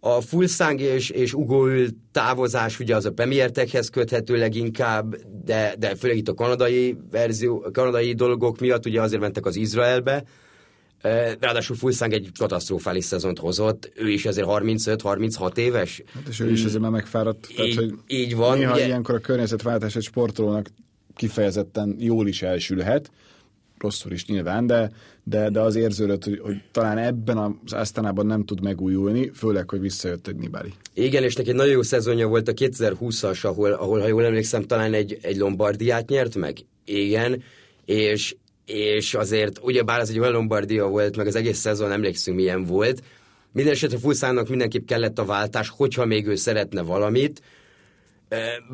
A 0.00 0.20
Fulszang 0.20 0.80
és, 0.80 1.10
és 1.10 1.34
Ugóül 1.34 1.88
távozás 2.12 2.80
ugye 2.80 2.96
az 2.96 3.04
a 3.04 3.12
premiertekhez 3.12 3.88
köthető 3.88 4.36
leginkább, 4.36 5.16
de, 5.44 5.74
de 5.78 5.94
főleg 5.94 6.16
itt 6.16 6.28
a 6.28 6.34
kanadai 6.34 6.96
verzió, 7.10 7.66
kanadai 7.72 8.12
dolgok 8.12 8.58
miatt 8.60 8.86
ugye 8.86 9.02
azért 9.02 9.20
mentek 9.20 9.46
az 9.46 9.56
Izraelbe, 9.56 10.24
Ráadásul 11.40 11.76
Fulszang 11.76 12.12
egy 12.12 12.30
katasztrofális 12.38 13.04
szezont 13.04 13.38
hozott, 13.38 13.92
ő 13.96 14.08
is 14.08 14.26
azért 14.26 14.46
35-36 14.50 15.56
éves. 15.56 16.02
Hát 16.14 16.28
és 16.28 16.40
ő 16.40 16.50
is 16.50 16.64
azért 16.64 16.80
már 16.80 16.90
megfáradt. 16.90 17.48
Tehát, 17.56 17.70
így, 17.70 17.76
hogy 17.76 17.94
így 18.06 18.36
van. 18.36 18.58
Néha 18.58 18.74
ugye... 18.74 18.86
ilyenkor 18.86 19.14
a 19.14 19.18
környezetváltás 19.18 19.96
egy 19.96 20.02
sportolónak 20.02 20.70
kifejezetten 21.14 21.96
jól 21.98 22.28
is 22.28 22.42
elsülhet, 22.42 23.10
rosszul 23.78 24.12
is 24.12 24.26
nyilván, 24.26 24.66
de, 24.66 24.90
de, 25.22 25.50
de 25.50 25.60
az 25.60 25.74
érződött, 25.74 26.24
hogy, 26.24 26.38
hogy 26.42 26.62
talán 26.72 26.98
ebben 26.98 27.36
az 27.36 27.72
asztanában 27.72 28.26
nem 28.26 28.44
tud 28.44 28.62
megújulni, 28.62 29.30
főleg, 29.34 29.70
hogy 29.70 29.80
visszajött 29.80 30.26
egy 30.26 30.36
Nibali. 30.36 30.72
Igen, 30.94 31.22
és 31.22 31.34
neki 31.34 31.48
egy 31.48 31.56
nagyon 31.56 31.72
jó 31.72 31.82
szezonja 31.82 32.28
volt 32.28 32.48
a 32.48 32.52
2020-as, 32.52 33.44
ahol, 33.44 33.72
ahol 33.72 34.00
ha 34.00 34.06
jól 34.06 34.24
emlékszem, 34.24 34.62
talán 34.62 34.94
egy, 34.94 35.18
egy 35.22 35.36
Lombardiát 35.36 36.08
nyert 36.08 36.34
meg. 36.34 36.58
Igen, 36.84 37.42
és, 37.84 38.36
és 38.66 39.14
azért, 39.14 39.58
ugyebár 39.62 40.00
ez 40.00 40.08
egy 40.08 40.18
olyan 40.18 40.32
Lombardia 40.32 40.86
volt, 40.86 41.16
meg 41.16 41.26
az 41.26 41.36
egész 41.36 41.58
szezon 41.58 41.92
emlékszünk 41.92 42.36
milyen 42.36 42.64
volt, 42.64 43.02
Mindenesetre 43.54 43.98
Fulszának 43.98 44.48
mindenképp 44.48 44.86
kellett 44.86 45.18
a 45.18 45.24
váltás, 45.24 45.68
hogyha 45.68 46.04
még 46.04 46.26
ő 46.26 46.34
szeretne 46.34 46.82
valamit, 46.82 47.42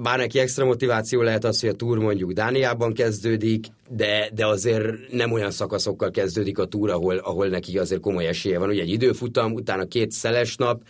bár 0.02 0.18
neki 0.18 0.38
extra 0.38 0.64
motiváció 0.64 1.23
lehet 1.23 1.44
az, 1.44 1.61
hogy 1.61 1.68
a 1.68 1.75
túr 1.75 1.99
mondjuk 1.99 2.32
Dániában 2.32 2.92
kezdődik, 2.92 3.66
de, 3.88 4.30
de 4.35 4.47
azért 4.47 5.12
nem 5.12 5.32
olyan 5.32 5.50
szakaszokkal 5.50 6.11
kezdődik 6.11 6.59
a 6.59 6.64
túr, 6.64 6.90
ahol, 6.90 7.16
ahol 7.16 7.47
neki 7.47 7.78
azért 7.78 8.00
komoly 8.00 8.26
esélye 8.26 8.59
van. 8.59 8.68
Ugye 8.68 8.82
egy 8.82 8.90
időfutam, 8.90 9.52
utána 9.52 9.85
két 9.85 10.11
szeles 10.11 10.56
nap, 10.56 10.82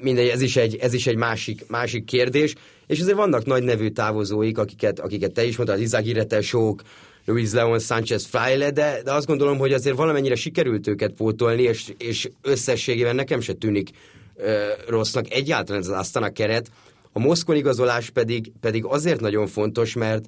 mindegy, 0.00 0.28
ez 0.28 0.40
is 0.40 0.56
egy, 0.56 0.76
ez 0.76 0.92
is 0.92 1.06
egy 1.06 1.16
másik, 1.16 1.68
másik 1.68 2.04
kérdés, 2.04 2.54
és 2.86 3.00
azért 3.00 3.16
vannak 3.16 3.44
nagy 3.44 3.62
nevű 3.62 3.88
távozóik, 3.88 4.58
akiket, 4.58 5.00
akiket 5.00 5.32
te 5.32 5.44
is 5.44 5.56
mondtad, 5.56 5.80
Izagirete 5.80 6.40
sok, 6.40 6.82
Luis 7.24 7.52
Leon 7.52 7.78
Sánchez 7.78 8.24
Fraile, 8.24 8.70
de, 8.70 9.00
de 9.04 9.12
azt 9.12 9.26
gondolom, 9.26 9.58
hogy 9.58 9.72
azért 9.72 9.96
valamennyire 9.96 10.34
sikerült 10.34 10.86
őket 10.86 11.12
pótolni, 11.12 11.62
és, 11.62 11.92
és 11.98 12.28
összességében 12.42 13.14
nekem 13.14 13.40
se 13.40 13.52
tűnik 13.52 13.90
ö, 14.36 14.66
rossznak 14.88 15.30
egyáltalán 15.30 15.80
ez 15.80 15.88
az 15.88 15.98
Astana 15.98 16.30
keret, 16.30 16.70
a 17.12 17.18
Moszkon 17.18 17.56
igazolás 17.56 18.10
pedig, 18.10 18.52
pedig 18.60 18.84
azért 18.84 19.20
nagyon 19.20 19.46
fontos, 19.46 19.94
mert, 19.94 20.24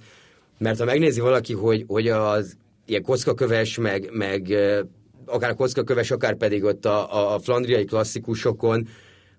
mert 0.58 0.78
ha 0.78 0.84
megnézi 0.84 1.20
valaki, 1.20 1.52
hogy, 1.52 1.84
hogy 1.86 2.08
az 2.08 2.56
ilyen 2.86 3.02
kockaköves, 3.02 3.78
meg, 3.78 4.08
meg 4.12 4.54
akár 5.26 5.50
a 5.50 5.54
kockaköves, 5.54 6.10
akár 6.10 6.36
pedig 6.36 6.64
ott 6.64 6.84
a, 6.84 7.34
a 7.34 7.38
flandriai 7.38 7.84
klasszikusokon, 7.84 8.88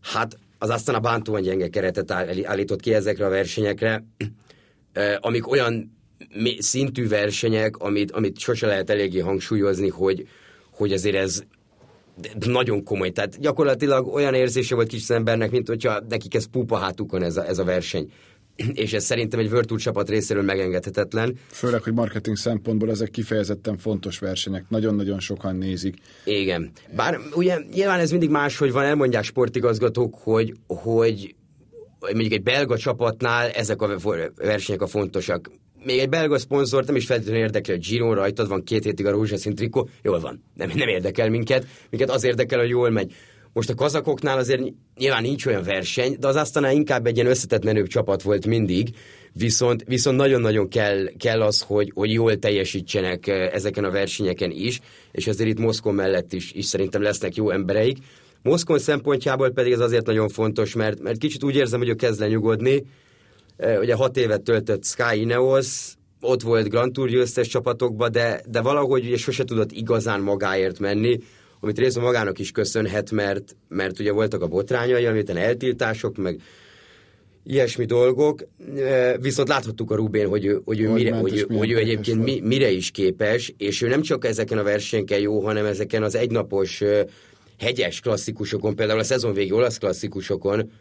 hát 0.01 0.37
az 0.57 0.69
aztán 0.69 0.95
a 0.95 0.99
bántóan 0.99 1.41
gyenge 1.41 1.67
keretet 1.67 2.11
állított 2.43 2.79
ki 2.79 2.93
ezekre 2.93 3.25
a 3.25 3.29
versenyekre, 3.29 4.03
amik 5.19 5.47
olyan 5.47 5.94
szintű 6.57 7.07
versenyek, 7.07 7.77
amit, 7.77 8.11
amit 8.11 8.39
sose 8.39 8.67
lehet 8.67 8.89
eléggé 8.89 9.19
hangsúlyozni, 9.19 9.89
hogy, 9.89 10.27
hogy 10.71 10.93
azért 10.93 11.15
ez 11.15 11.43
nagyon 12.39 12.83
komoly. 12.83 13.09
Tehát 13.09 13.39
gyakorlatilag 13.39 14.13
olyan 14.13 14.33
érzése 14.33 14.75
volt 14.75 14.87
kis 14.87 15.09
embernek, 15.09 15.51
mint 15.51 15.67
hogyha 15.67 15.99
nekik 16.09 16.35
ez 16.35 16.45
pupa 16.45 16.77
hátukon 16.77 17.23
ez 17.23 17.37
a, 17.37 17.47
ez 17.47 17.57
a 17.57 17.63
verseny. 17.63 18.11
És 18.73 18.93
ez 18.93 19.03
szerintem 19.03 19.39
egy 19.39 19.49
Virtual 19.49 19.79
csapat 19.79 20.09
részéről 20.09 20.43
megengedhetetlen. 20.43 21.37
Főleg, 21.51 21.83
hogy 21.83 21.93
marketing 21.93 22.37
szempontból 22.37 22.89
ezek 22.89 23.09
kifejezetten 23.09 23.77
fontos 23.77 24.19
versenyek. 24.19 24.65
Nagyon-nagyon 24.69 25.19
sokan 25.19 25.55
nézik. 25.55 25.95
Igen. 26.25 26.71
Bár 26.95 27.19
ugye 27.33 27.57
nyilván 27.73 27.99
ez 27.99 28.11
mindig 28.11 28.29
más, 28.29 28.57
hogy 28.57 28.71
van, 28.71 28.83
elmondják 28.83 29.23
sportigazgatók, 29.23 30.15
hogy, 30.15 30.53
hogy 30.67 31.35
mondjuk 31.99 32.33
egy 32.33 32.43
belga 32.43 32.77
csapatnál 32.77 33.49
ezek 33.49 33.81
a 33.81 33.97
versenyek 34.35 34.81
a 34.81 34.87
fontosak 34.87 35.51
még 35.85 35.99
egy 35.99 36.09
belga 36.09 36.37
szponzor 36.37 36.85
nem 36.85 36.95
is 36.95 37.05
feltétlenül 37.05 37.41
érdekli, 37.41 37.73
hogy 37.73 37.87
Giron 37.87 38.15
rajtad 38.15 38.47
van 38.47 38.63
két 38.63 38.83
hétig 38.83 39.05
a 39.05 39.11
rózsaszín 39.11 39.55
trikó, 39.55 39.89
jól 40.01 40.19
van, 40.19 40.43
nem, 40.53 40.71
nem 40.75 40.87
érdekel 40.87 41.29
minket, 41.29 41.65
minket 41.89 42.09
az 42.09 42.23
érdekel, 42.23 42.59
hogy 42.59 42.69
jól 42.69 42.89
megy. 42.89 43.13
Most 43.53 43.69
a 43.69 43.75
kazakoknál 43.75 44.37
azért 44.37 44.61
nyilván 44.97 45.21
nincs 45.21 45.45
olyan 45.45 45.63
verseny, 45.63 46.15
de 46.19 46.27
az 46.27 46.35
aztán 46.35 46.71
inkább 46.71 47.05
egy 47.05 47.15
ilyen 47.15 47.29
összetett 47.29 47.63
menőbb 47.63 47.87
csapat 47.87 48.21
volt 48.21 48.45
mindig, 48.45 48.89
viszont, 49.33 49.83
viszont 49.87 50.17
nagyon-nagyon 50.17 50.69
kell, 50.69 51.05
kell 51.17 51.41
az, 51.41 51.61
hogy, 51.61 51.91
hogy 51.93 52.11
jól 52.11 52.39
teljesítsenek 52.39 53.27
eh, 53.27 53.53
ezeken 53.53 53.83
a 53.83 53.91
versenyeken 53.91 54.51
is, 54.51 54.79
és 55.11 55.27
azért 55.27 55.49
itt 55.49 55.59
Moszkó 55.59 55.91
mellett 55.91 56.33
is, 56.33 56.51
is 56.51 56.65
szerintem 56.65 57.01
lesznek 57.01 57.35
jó 57.35 57.49
embereik. 57.49 57.97
Moszkon 58.41 58.79
szempontjából 58.79 59.49
pedig 59.49 59.71
ez 59.71 59.79
azért 59.79 60.05
nagyon 60.05 60.29
fontos, 60.29 60.73
mert, 60.73 61.01
mert 61.01 61.17
kicsit 61.17 61.43
úgy 61.43 61.55
érzem, 61.55 61.79
hogy 61.79 61.89
ő 61.89 61.93
kezd 61.95 62.19
lenyugodni, 62.19 62.83
ugye 63.57 63.93
hat 63.93 64.17
évet 64.17 64.41
töltött 64.41 64.85
Sky 64.85 65.19
Ineos, 65.19 65.93
ott 66.21 66.41
volt 66.41 66.69
Grand 66.69 66.93
Tour 66.93 67.09
győztes 67.09 67.47
csapatokban, 67.47 68.11
de, 68.11 68.41
de 68.49 68.61
valahogy 68.61 69.05
ugye 69.05 69.17
sose 69.17 69.43
tudott 69.43 69.71
igazán 69.71 70.21
magáért 70.21 70.79
menni, 70.79 71.19
amit 71.59 71.77
részben 71.77 72.03
magának 72.03 72.39
is 72.39 72.51
köszönhet, 72.51 73.11
mert, 73.11 73.55
mert 73.67 73.99
ugye 73.99 74.11
voltak 74.11 74.41
a 74.41 74.47
botrányai, 74.47 75.05
amit 75.05 75.29
eltiltások, 75.29 76.17
meg 76.17 76.41
ilyesmi 77.43 77.85
dolgok, 77.85 78.47
viszont 79.19 79.47
láthattuk 79.47 79.91
a 79.91 79.95
Rubén, 79.95 80.27
hogy 80.27 80.45
ő, 80.45 80.61
hogy 80.65 80.79
ő, 80.79 80.89
mire, 80.89 81.15
hogy, 81.15 81.45
hogy 81.49 81.71
ő 81.71 81.77
egyébként 81.77 82.23
mi, 82.23 82.39
mire 82.43 82.69
is 82.69 82.91
képes, 82.91 83.53
és 83.57 83.81
ő 83.81 83.87
nem 83.87 84.01
csak 84.01 84.25
ezeken 84.25 84.57
a 84.57 84.63
versenyeken 84.63 85.19
jó, 85.19 85.39
hanem 85.39 85.65
ezeken 85.65 86.03
az 86.03 86.15
egynapos 86.15 86.83
hegyes 87.59 87.99
klasszikusokon, 87.99 88.75
például 88.75 88.99
a 88.99 89.03
szezon 89.03 89.33
végi 89.33 89.51
olasz 89.51 89.77
klasszikusokon, 89.77 90.71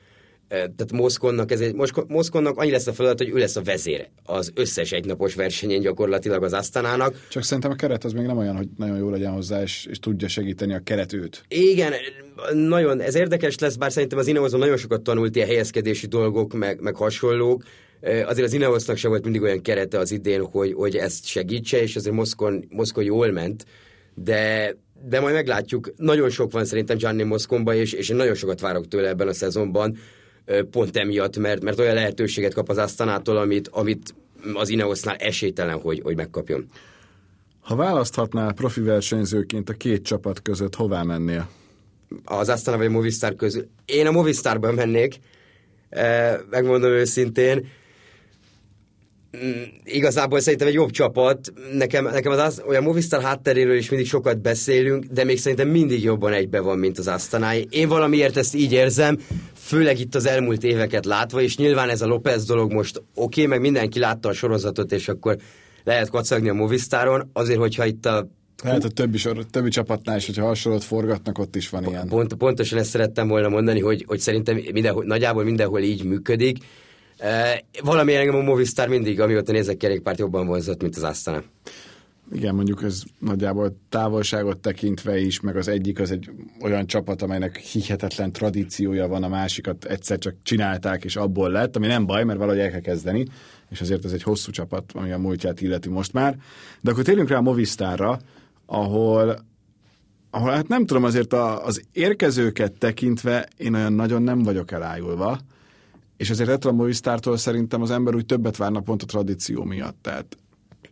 tehát 0.49 0.93
Moszkonnak, 0.93 1.51
ez 1.51 1.61
egy, 1.61 1.75
Moszkonnak 2.07 2.59
annyi 2.59 2.71
lesz 2.71 2.87
a 2.87 2.93
feladat, 2.93 3.19
hogy 3.19 3.29
ő 3.29 3.39
lesz 3.39 3.57
a 3.57 3.63
vezére 3.63 4.11
az 4.25 4.53
összes 4.55 4.93
egynapos 4.93 5.35
versenyén 5.35 5.81
gyakorlatilag 5.81 6.43
az 6.43 6.53
Asztanának. 6.53 7.27
Csak 7.29 7.43
szerintem 7.43 7.71
a 7.71 7.75
keret 7.75 8.05
az 8.05 8.13
még 8.13 8.27
nem 8.27 8.39
olyan, 8.39 8.57
hogy 8.57 8.69
nagyon 8.77 8.99
jó 8.99 9.11
legyen 9.11 9.33
hozzá, 9.33 9.63
és, 9.63 9.87
és 9.91 9.99
tudja 9.99 10.29
segíteni 10.29 10.75
a 10.75 10.79
keret 10.79 11.13
őt. 11.13 11.45
Igen, 11.49 11.93
nagyon, 12.53 13.01
ez 13.01 13.15
érdekes 13.15 13.59
lesz, 13.59 13.75
bár 13.75 13.93
szerintem 13.93 14.19
az 14.19 14.27
Ineoson 14.27 14.59
nagyon 14.59 14.77
sokat 14.77 15.03
tanult 15.03 15.37
ilyen 15.37 15.49
helyezkedési 15.49 16.07
dolgok, 16.07 16.53
meg, 16.53 16.81
meg 16.81 16.95
hasonlók. 16.95 17.63
Azért 18.01 18.47
az 18.47 18.53
Ineosnak 18.53 18.97
sem 18.97 19.11
volt 19.11 19.25
mindig 19.25 19.43
olyan 19.43 19.63
kerete 19.63 19.99
az 19.99 20.11
idén, 20.11 20.45
hogy, 20.45 20.73
hogy 20.73 20.97
ezt 20.97 21.27
segítse, 21.27 21.83
és 21.83 21.97
azért 21.97 22.15
Moszkon, 22.15 22.65
Moszkon 22.69 23.05
jól 23.05 23.31
ment, 23.31 23.65
de 24.15 24.75
de 25.09 25.21
majd 25.21 25.35
meglátjuk. 25.35 25.93
Nagyon 25.97 26.31
sok 26.31 26.53
van 26.53 26.65
szerintem 26.65 26.97
Gianni 26.97 27.23
Moszkonban, 27.23 27.75
és, 27.75 27.93
és 27.93 28.09
én 28.09 28.17
nagyon 28.17 28.35
sokat 28.35 28.61
várok 28.61 28.89
tőle 28.89 29.09
ebben 29.09 29.29
a 29.29 29.33
szezonban 29.33 29.97
pont 30.71 30.97
emiatt, 30.97 31.37
mert, 31.37 31.63
mert 31.63 31.79
olyan 31.79 31.95
lehetőséget 31.95 32.55
kap 32.55 32.69
az 32.69 32.79
Asztanától, 32.79 33.37
amit, 33.37 33.69
amit 33.69 34.15
az 34.55 34.69
Ineosnál 34.69 35.17
esélytelen, 35.17 35.81
hogy, 35.81 36.01
hogy 36.03 36.17
megkapjon. 36.17 36.67
Ha 37.61 37.77
választhatnál 37.77 38.53
profi 38.53 38.81
versenyzőként 38.81 39.69
a 39.69 39.73
két 39.73 40.05
csapat 40.05 40.43
között, 40.43 40.75
hová 40.75 41.03
mennél? 41.03 41.49
Az 42.25 42.49
Astana 42.49 42.77
vagy 42.77 42.87
a 42.87 42.91
Movistar 42.91 43.35
közül. 43.35 43.69
Én 43.85 44.07
a 44.07 44.11
Movistarban 44.11 44.75
mennék, 44.75 45.19
megmondom 46.51 46.91
őszintén. 46.91 47.67
Mm, 49.45 49.63
igazából 49.85 50.41
szerintem 50.41 50.69
egy 50.69 50.75
jobb 50.75 50.91
csapat. 50.91 51.53
Nekem, 51.73 52.05
nekem 52.05 52.33
az, 52.33 52.39
az 52.39 52.63
olyan 52.67 52.83
Movistar 52.83 53.23
hátteréről 53.23 53.77
is 53.77 53.89
mindig 53.89 54.09
sokat 54.09 54.41
beszélünk, 54.41 55.05
de 55.05 55.25
még 55.25 55.39
szerintem 55.39 55.69
mindig 55.69 56.03
jobban 56.03 56.33
egybe 56.33 56.61
van, 56.61 56.79
mint 56.79 56.99
az 56.99 57.09
Asztanáj. 57.09 57.67
Én 57.71 57.89
valamiért 57.89 58.37
ezt 58.37 58.55
így 58.55 58.73
érzem, 58.73 59.19
főleg 59.65 59.99
itt 59.99 60.15
az 60.15 60.27
elmúlt 60.27 60.65
éveket 60.65 61.05
látva, 61.05 61.41
és 61.41 61.57
nyilván 61.57 61.89
ez 61.89 62.03
a 62.03 62.07
López 62.07 62.45
dolog 62.45 62.73
most 62.73 62.97
oké, 62.97 63.05
okay, 63.15 63.47
meg 63.47 63.61
mindenki 63.61 63.99
látta 63.99 64.29
a 64.29 64.33
sorozatot, 64.33 64.93
és 64.93 65.09
akkor 65.09 65.37
lehet 65.85 66.11
kacagni 66.11 66.49
a 66.49 66.55
Movistaron, 66.55 67.31
azért, 67.33 67.59
hogyha 67.59 67.85
itt 67.85 68.07
a 68.07 68.29
lehet 68.63 68.85
a 68.85 68.89
többi, 68.89 69.19
sor, 69.19 69.45
többi 69.51 69.69
csapatnál 69.69 70.17
is, 70.17 70.27
hogyha 70.27 70.45
hasonlót 70.45 70.85
forgatnak, 70.85 71.39
ott 71.39 71.57
is 71.57 71.69
van 71.69 71.85
ilyen. 71.85 72.09
Pont, 72.09 72.35
pontosan 72.35 72.79
ezt 72.79 72.91
szerettem 72.91 73.29
volna 73.29 73.49
mondani, 73.49 73.81
hogy, 73.81 74.05
hogy 74.07 74.19
szerintem 74.19 74.61
mindenhol, 74.73 75.05
nagyjából 75.05 75.45
mindenhol 75.45 75.81
így 75.81 76.05
működik. 76.05 76.59
Valami 77.83 78.15
engem 78.15 78.35
a 78.35 78.43
Movistar 78.43 78.89
mindig, 78.89 79.21
amióta 79.21 79.53
nézek 79.53 79.77
kerékpárt, 79.77 80.19
jobban 80.19 80.47
vonzott, 80.47 80.83
mint 80.83 80.97
az 80.97 81.03
Astana. 81.03 81.43
Igen, 82.33 82.55
mondjuk 82.55 82.83
ez 82.83 83.03
nagyjából 83.19 83.77
távolságot 83.89 84.59
tekintve 84.59 85.19
is, 85.19 85.41
meg 85.41 85.57
az 85.57 85.69
egyik 85.69 86.01
az 86.01 86.11
egy 86.11 86.31
olyan 86.61 86.87
csapat, 86.87 87.23
amelynek 87.23 87.57
hihetetlen 87.57 88.33
tradíciója 88.33 89.09
van, 89.09 89.23
a 89.23 89.29
másikat 89.29 89.85
egyszer 89.85 90.19
csak 90.19 90.35
csinálták, 90.43 91.05
és 91.05 91.17
abból 91.17 91.51
lett, 91.51 91.77
ami 91.77 91.87
nem 91.87 92.07
baj, 92.07 92.25
mert 92.25 92.39
valahogy 92.39 92.61
el 92.61 92.71
kell 92.71 92.81
kezdeni, 92.81 93.27
és 93.71 93.81
azért 93.81 94.05
ez 94.05 94.13
egy 94.13 94.23
hosszú 94.23 94.51
csapat, 94.51 94.93
ami 94.93 95.13
a 95.13 95.19
múltját 95.19 95.61
illeti 95.61 95.89
most 95.89 96.13
már. 96.13 96.39
De 96.81 96.91
akkor 96.91 97.05
térjünk 97.05 97.29
rá 97.29 97.37
a 97.37 97.43
Movistarra, 97.43 98.19
ahol, 98.67 99.39
ahol 100.31 100.51
hát 100.51 100.69
nem 100.69 100.87
tudom, 100.87 101.05
azért 101.05 101.33
a, 101.33 101.65
az 101.65 101.83
érkezőket 101.93 102.73
tekintve 102.73 103.49
én 103.57 103.75
olyan 103.75 103.93
nagyon 103.93 104.23
nem 104.23 104.43
vagyok 104.43 104.73
elájulva, 104.73 105.39
és 106.17 106.31
azért 106.31 106.49
ettől 106.49 106.73
a 106.73 106.75
Movistártól 106.75 107.37
szerintem 107.37 107.83
az 107.83 107.91
ember 107.91 108.15
úgy 108.15 108.27
többet 108.27 108.57
várna 108.57 108.81
pont 108.81 109.03
a 109.03 109.07
tradíció 109.07 109.65
miatt. 109.65 109.97
Tehát 110.03 110.37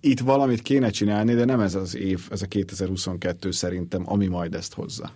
itt 0.04 0.20
valamit 0.20 0.62
kéne 0.62 0.90
csinálni, 0.90 1.34
de 1.34 1.44
nem 1.44 1.60
ez 1.60 1.74
az 1.74 1.96
év, 1.96 2.20
ez 2.30 2.42
a 2.42 2.46
2022 2.46 3.50
szerintem, 3.50 4.02
ami 4.04 4.26
majd 4.26 4.54
ezt 4.54 4.74
hozza. 4.74 5.12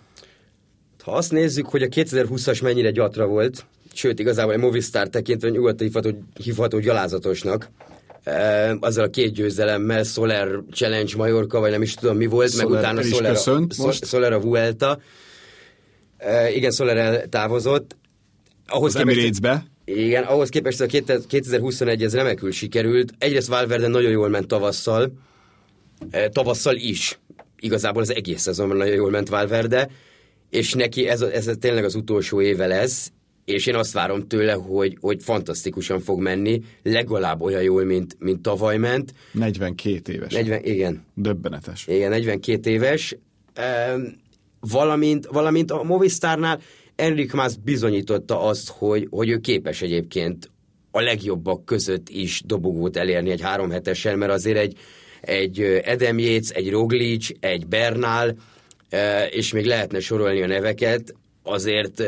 Ha 1.03 1.11
azt 1.11 1.31
nézzük, 1.31 1.65
hogy 1.65 1.81
a 1.81 1.87
2020-as 1.87 2.63
mennyire 2.63 2.91
gyatra 2.91 3.25
volt, 3.25 3.65
sőt, 3.93 4.19
igazából 4.19 4.53
a 4.53 4.57
Movistar 4.57 5.09
tekintve 5.09 5.49
nyugodtan 5.49 5.87
hívható, 5.87 6.09
hívható 6.43 6.79
gyalázatosnak, 6.79 7.69
e, 8.23 8.77
azzal 8.79 9.03
a 9.03 9.09
két 9.09 9.33
győzelemmel, 9.33 10.03
Soler 10.03 10.47
Challenge 10.71 11.15
Majorka, 11.17 11.59
vagy 11.59 11.71
nem 11.71 11.81
is 11.81 11.93
tudom 11.93 12.17
mi 12.17 12.25
volt, 12.25 12.51
Soler, 12.51 12.67
meg 12.67 12.79
utána 12.79 13.01
Soler, 13.01 13.35
a, 13.77 13.91
Soler 13.91 14.33
a 14.33 14.39
Vuelta. 14.39 14.99
E, 16.17 16.51
igen, 16.51 16.71
Soler 16.71 16.97
eltávozott. 16.97 17.95
Ahhoz 18.67 18.95
az 18.95 19.01
Emirates-be. 19.01 19.65
Igen, 19.89 20.23
ahhoz 20.23 20.49
képest 20.49 20.81
a 20.81 20.85
2021 21.27 22.03
ez 22.03 22.13
remekül 22.15 22.51
sikerült. 22.51 23.13
Egyrészt 23.17 23.47
Valverde 23.47 23.87
nagyon 23.87 24.11
jól 24.11 24.29
ment 24.29 24.47
tavasszal, 24.47 25.11
e, 26.09 26.29
tavasszal 26.29 26.75
is. 26.75 27.19
Igazából 27.59 28.01
az 28.01 28.13
egész 28.13 28.41
szezonban 28.41 28.77
nagyon 28.77 28.95
jól 28.95 29.09
ment 29.09 29.29
Valverde, 29.29 29.89
és 30.49 30.73
neki 30.73 31.07
ez, 31.07 31.21
ez 31.21 31.49
tényleg 31.59 31.83
az 31.83 31.95
utolsó 31.95 32.41
éve 32.41 32.67
lesz, 32.67 33.11
és 33.45 33.65
én 33.65 33.75
azt 33.75 33.93
várom 33.93 34.27
tőle, 34.27 34.53
hogy, 34.53 34.97
hogy 35.01 35.23
fantasztikusan 35.23 35.99
fog 35.99 36.21
menni, 36.21 36.61
legalább 36.83 37.41
olyan 37.41 37.61
jól, 37.61 37.83
mint, 37.83 38.15
mint 38.19 38.41
tavaly 38.41 38.77
ment. 38.77 39.13
42 39.31 40.13
éves. 40.13 40.33
40, 40.33 40.63
igen. 40.63 41.05
Döbbenetes. 41.13 41.87
Igen, 41.87 42.09
42 42.09 42.69
éves. 42.69 43.17
E, 43.53 43.95
valamint, 44.59 45.25
valamint 45.25 45.71
a 45.71 45.83
Movistarnál 45.83 46.59
Enrik 46.97 47.33
Mász 47.33 47.55
bizonyította 47.55 48.41
azt, 48.41 48.69
hogy, 48.69 49.07
hogy 49.09 49.29
ő 49.29 49.37
képes 49.37 49.81
egyébként 49.81 50.49
a 50.91 51.01
legjobbak 51.01 51.65
között 51.65 52.09
is 52.09 52.41
dobogót 52.45 52.97
elérni 52.97 53.29
egy 53.29 53.41
három 53.41 53.69
hetessel, 53.69 54.15
mert 54.15 54.31
azért 54.31 54.57
egy, 54.57 54.77
egy 55.21 55.61
Edem 55.61 56.19
Yates, 56.19 56.49
egy 56.49 56.69
Roglic, 56.69 57.29
egy 57.39 57.67
Bernal, 57.67 58.35
és 59.29 59.53
még 59.53 59.65
lehetne 59.65 59.99
sorolni 59.99 60.41
a 60.41 60.47
neveket, 60.47 61.15
azért, 61.43 62.03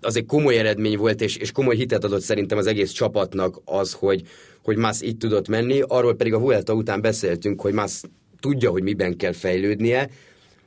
azért 0.00 0.26
komoly 0.26 0.58
eredmény 0.58 0.96
volt, 0.96 1.20
és, 1.20 1.36
és 1.36 1.52
komoly 1.52 1.76
hitet 1.76 2.04
adott 2.04 2.22
szerintem 2.22 2.58
az 2.58 2.66
egész 2.66 2.90
csapatnak 2.90 3.60
az, 3.64 3.92
hogy, 3.92 4.22
hogy 4.62 4.76
Mász 4.76 5.00
itt 5.00 5.18
tudott 5.18 5.48
menni. 5.48 5.80
Arról 5.80 6.14
pedig 6.14 6.34
a 6.34 6.38
Vuelta 6.38 6.72
után 6.72 7.00
beszéltünk, 7.00 7.60
hogy 7.60 7.72
Mász 7.72 8.02
tudja, 8.40 8.70
hogy 8.70 8.82
miben 8.82 9.16
kell 9.16 9.32
fejlődnie. 9.32 10.08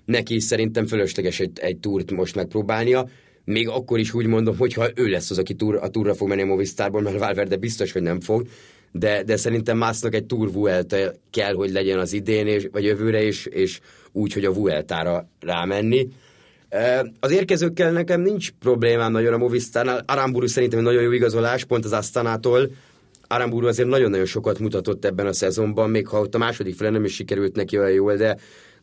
Neki 0.05 0.36
is 0.36 0.43
szerintem 0.43 0.86
fölösleges 0.86 1.39
egy, 1.39 1.59
egy 1.59 1.77
túrt 1.77 2.12
most 2.12 2.36
megpróbálnia 2.36 3.07
még 3.47 3.69
akkor 3.69 3.99
is 3.99 4.13
úgy 4.13 4.25
mondom, 4.25 4.57
hogyha 4.57 4.87
ő 4.95 5.07
lesz 5.07 5.29
az, 5.29 5.37
aki 5.37 5.53
túr, 5.53 5.75
a 5.75 5.89
túra 5.89 6.15
fog 6.15 6.27
menni 6.27 6.41
a 6.41 6.45
Movistarból, 6.45 7.01
mert 7.01 7.19
Valverde 7.19 7.55
biztos, 7.55 7.91
hogy 7.91 8.01
nem 8.01 8.19
fog, 8.19 8.47
de, 8.91 9.23
de 9.23 9.37
szerintem 9.37 9.77
Másznak 9.77 10.15
egy 10.15 10.25
Tour 10.25 10.51
Vuelta 10.51 10.97
kell, 11.31 11.53
hogy 11.53 11.71
legyen 11.71 11.99
az 11.99 12.13
idén, 12.13 12.47
és, 12.47 12.67
vagy 12.71 12.83
jövőre 12.83 13.23
is, 13.23 13.45
és 13.45 13.79
úgy, 14.11 14.33
hogy 14.33 14.45
a 14.45 14.53
Vueltára 14.53 15.29
rámenni. 15.39 16.07
Az 17.19 17.31
érkezőkkel 17.31 17.91
nekem 17.91 18.21
nincs 18.21 18.51
problémám 18.51 19.12
nagyon 19.12 19.33
a 19.33 19.38
Movistarnál. 19.38 20.03
Aramburu 20.07 20.47
szerintem 20.47 20.79
egy 20.79 20.86
nagyon 20.86 21.01
jó 21.01 21.12
igazolás, 21.12 21.65
pont 21.65 21.86
az 21.86 21.93
Asztanától. 21.93 22.69
Aramburu 23.27 23.67
azért 23.67 23.89
nagyon-nagyon 23.89 24.25
sokat 24.25 24.60
mutatott 24.60 25.05
ebben 25.05 25.25
a 25.25 25.33
szezonban, 25.33 25.89
még 25.89 26.07
ha 26.07 26.19
ott 26.19 26.36
a 26.36 26.38
második 26.38 26.75
fele 26.75 26.89
nem 26.89 27.03
is 27.03 27.13
sikerült 27.13 27.55
neki 27.55 27.77
olyan 27.77 27.91
jól, 27.91 28.15
de 28.15 28.38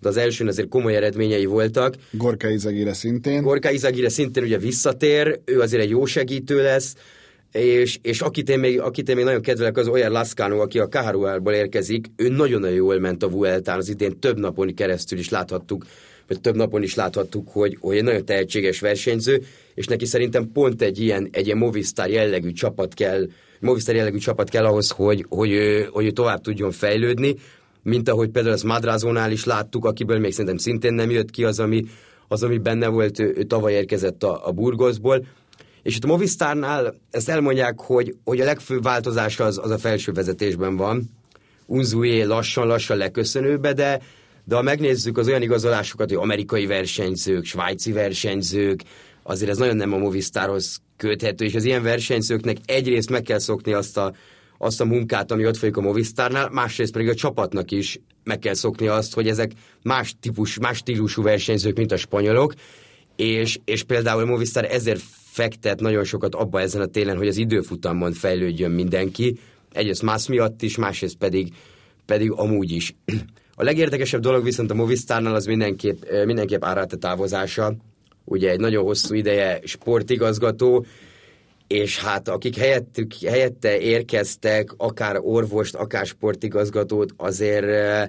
de 0.04 0.10
az 0.10 0.16
elsőn 0.16 0.48
azért 0.48 0.68
komoly 0.68 0.96
eredményei 0.96 1.44
voltak. 1.44 1.94
Gorka 2.10 2.48
Izagire 2.48 2.92
szintén. 2.92 3.42
Gorka 3.42 3.70
Izagire 3.70 4.08
szintén 4.08 4.42
ugye 4.42 4.58
visszatér, 4.58 5.40
ő 5.44 5.60
azért 5.60 5.82
egy 5.82 5.90
jó 5.90 6.04
segítő 6.04 6.62
lesz, 6.62 6.94
és, 7.52 7.98
és 8.02 8.20
akit, 8.20 8.48
én 8.48 8.58
még, 8.58 8.80
akit 8.80 9.08
én 9.08 9.16
még 9.16 9.24
nagyon 9.24 9.40
kedvelek, 9.40 9.76
az 9.76 9.88
olyan 9.88 10.12
Lascano, 10.12 10.60
aki 10.60 10.78
a 10.78 10.88
Caharuelból 10.88 11.52
érkezik, 11.52 12.06
ő 12.16 12.28
nagyon-nagyon 12.28 12.76
jól 12.76 12.98
ment 12.98 13.22
a 13.22 13.28
Vueltán, 13.28 13.78
az 13.78 13.88
idén 13.88 14.18
több 14.18 14.38
napon 14.38 14.74
keresztül 14.74 15.18
is 15.18 15.28
láthattuk, 15.28 15.86
vagy 16.28 16.40
több 16.40 16.56
napon 16.56 16.82
is 16.82 16.94
láthattuk, 16.94 17.48
hogy, 17.48 17.76
hogy 17.80 17.96
egy 17.96 18.02
nagyon 18.02 18.24
tehetséges 18.24 18.80
versenyző, 18.80 19.42
és 19.74 19.86
neki 19.86 20.06
szerintem 20.06 20.50
pont 20.52 20.82
egy 20.82 21.00
ilyen, 21.00 21.28
egy 21.30 21.46
ilyen 21.46 21.58
Movistar 21.58 22.08
jellegű 22.08 22.52
csapat 22.52 22.94
kell, 22.94 23.26
Movistar 23.60 23.94
jellegű 23.94 24.18
csapat 24.18 24.50
kell 24.50 24.64
ahhoz, 24.64 24.90
hogy, 24.90 25.26
hogy, 25.28 25.50
hogy, 25.50 25.88
hogy 25.90 26.04
ő 26.04 26.10
tovább 26.10 26.40
tudjon 26.40 26.70
fejlődni, 26.70 27.34
mint 27.84 28.08
ahogy 28.08 28.30
például 28.30 28.54
az 28.54 28.62
Madrazónál 28.62 29.30
is 29.30 29.44
láttuk, 29.44 29.84
akiből 29.84 30.18
még 30.18 30.32
szerintem 30.32 30.56
szintén 30.56 30.94
nem 30.94 31.10
jött 31.10 31.30
ki 31.30 31.44
az, 31.44 31.60
ami, 31.60 31.84
az, 32.28 32.42
ami 32.42 32.58
benne 32.58 32.88
volt, 32.88 33.18
ő, 33.18 33.34
ő 33.36 33.42
tavaly 33.42 33.72
érkezett 33.72 34.22
a, 34.22 34.46
a 34.46 34.52
Burgoszból. 34.52 35.24
És 35.82 35.96
itt 35.96 36.04
a 36.04 36.06
Movistarnál 36.06 36.94
ezt 37.10 37.28
elmondják, 37.28 37.80
hogy, 37.80 38.16
hogy 38.24 38.40
a 38.40 38.44
legfőbb 38.44 38.82
változás 38.82 39.40
az, 39.40 39.60
az 39.62 39.70
a 39.70 39.78
felső 39.78 40.12
vezetésben 40.12 40.76
van. 40.76 41.10
Unzué 41.66 42.22
lassan-lassan 42.22 42.96
leköszönőbe, 42.96 43.72
de, 43.72 44.00
de 44.44 44.54
ha 44.54 44.62
megnézzük 44.62 45.18
az 45.18 45.28
olyan 45.28 45.42
igazolásokat, 45.42 46.08
hogy 46.08 46.18
amerikai 46.18 46.66
versenyzők, 46.66 47.44
svájci 47.44 47.92
versenyzők, 47.92 48.82
azért 49.22 49.50
ez 49.50 49.58
nagyon 49.58 49.76
nem 49.76 49.92
a 49.92 49.98
Movistarhoz 49.98 50.80
köthető, 50.96 51.44
és 51.44 51.54
az 51.54 51.64
ilyen 51.64 51.82
versenyzőknek 51.82 52.56
egyrészt 52.64 53.10
meg 53.10 53.22
kell 53.22 53.38
szokni 53.38 53.72
azt 53.72 53.96
a 53.96 54.14
azt 54.58 54.80
a 54.80 54.84
munkát, 54.84 55.30
ami 55.30 55.46
ott 55.46 55.56
folyik 55.56 55.76
a 55.76 55.80
Movistárnál, 55.80 56.50
másrészt 56.50 56.92
pedig 56.92 57.08
a 57.08 57.14
csapatnak 57.14 57.70
is 57.70 58.00
meg 58.24 58.38
kell 58.38 58.54
szokni 58.54 58.86
azt, 58.86 59.14
hogy 59.14 59.28
ezek 59.28 59.52
más 59.82 60.14
típus, 60.20 60.58
más 60.58 60.76
stílusú 60.76 61.22
versenyzők, 61.22 61.76
mint 61.76 61.92
a 61.92 61.96
spanyolok, 61.96 62.54
és, 63.16 63.58
és 63.64 63.82
például 63.82 64.22
a 64.22 64.26
Movistar 64.26 64.64
ezért 64.64 65.02
fektet 65.30 65.80
nagyon 65.80 66.04
sokat 66.04 66.34
abba 66.34 66.60
ezen 66.60 66.80
a 66.80 66.86
télen, 66.86 67.16
hogy 67.16 67.28
az 67.28 67.36
időfutamon 67.36 68.12
fejlődjön 68.12 68.70
mindenki, 68.70 69.38
egyrészt 69.72 70.02
más 70.02 70.26
miatt 70.26 70.62
is, 70.62 70.76
másrészt 70.76 71.16
pedig, 71.16 71.52
pedig 72.06 72.30
amúgy 72.30 72.70
is. 72.70 72.94
A 73.56 73.62
legérdekesebb 73.62 74.20
dolog 74.20 74.44
viszont 74.44 74.70
a 74.70 74.74
Movistarnál 74.74 75.34
az 75.34 75.46
mindenképp, 75.46 76.02
mindenképp 76.24 76.64
Árate 76.64 76.96
távozása, 76.96 77.74
ugye 78.24 78.50
egy 78.50 78.60
nagyon 78.60 78.84
hosszú 78.84 79.14
ideje 79.14 79.60
sportigazgató, 79.64 80.86
és 81.66 81.98
hát 81.98 82.28
akik 82.28 82.56
helyettük, 82.56 83.12
helyette 83.26 83.78
érkeztek, 83.78 84.70
akár 84.76 85.18
orvost, 85.20 85.74
akár 85.74 86.06
sportigazgatót, 86.06 87.12
azért 87.16 87.64
eh, 87.64 88.08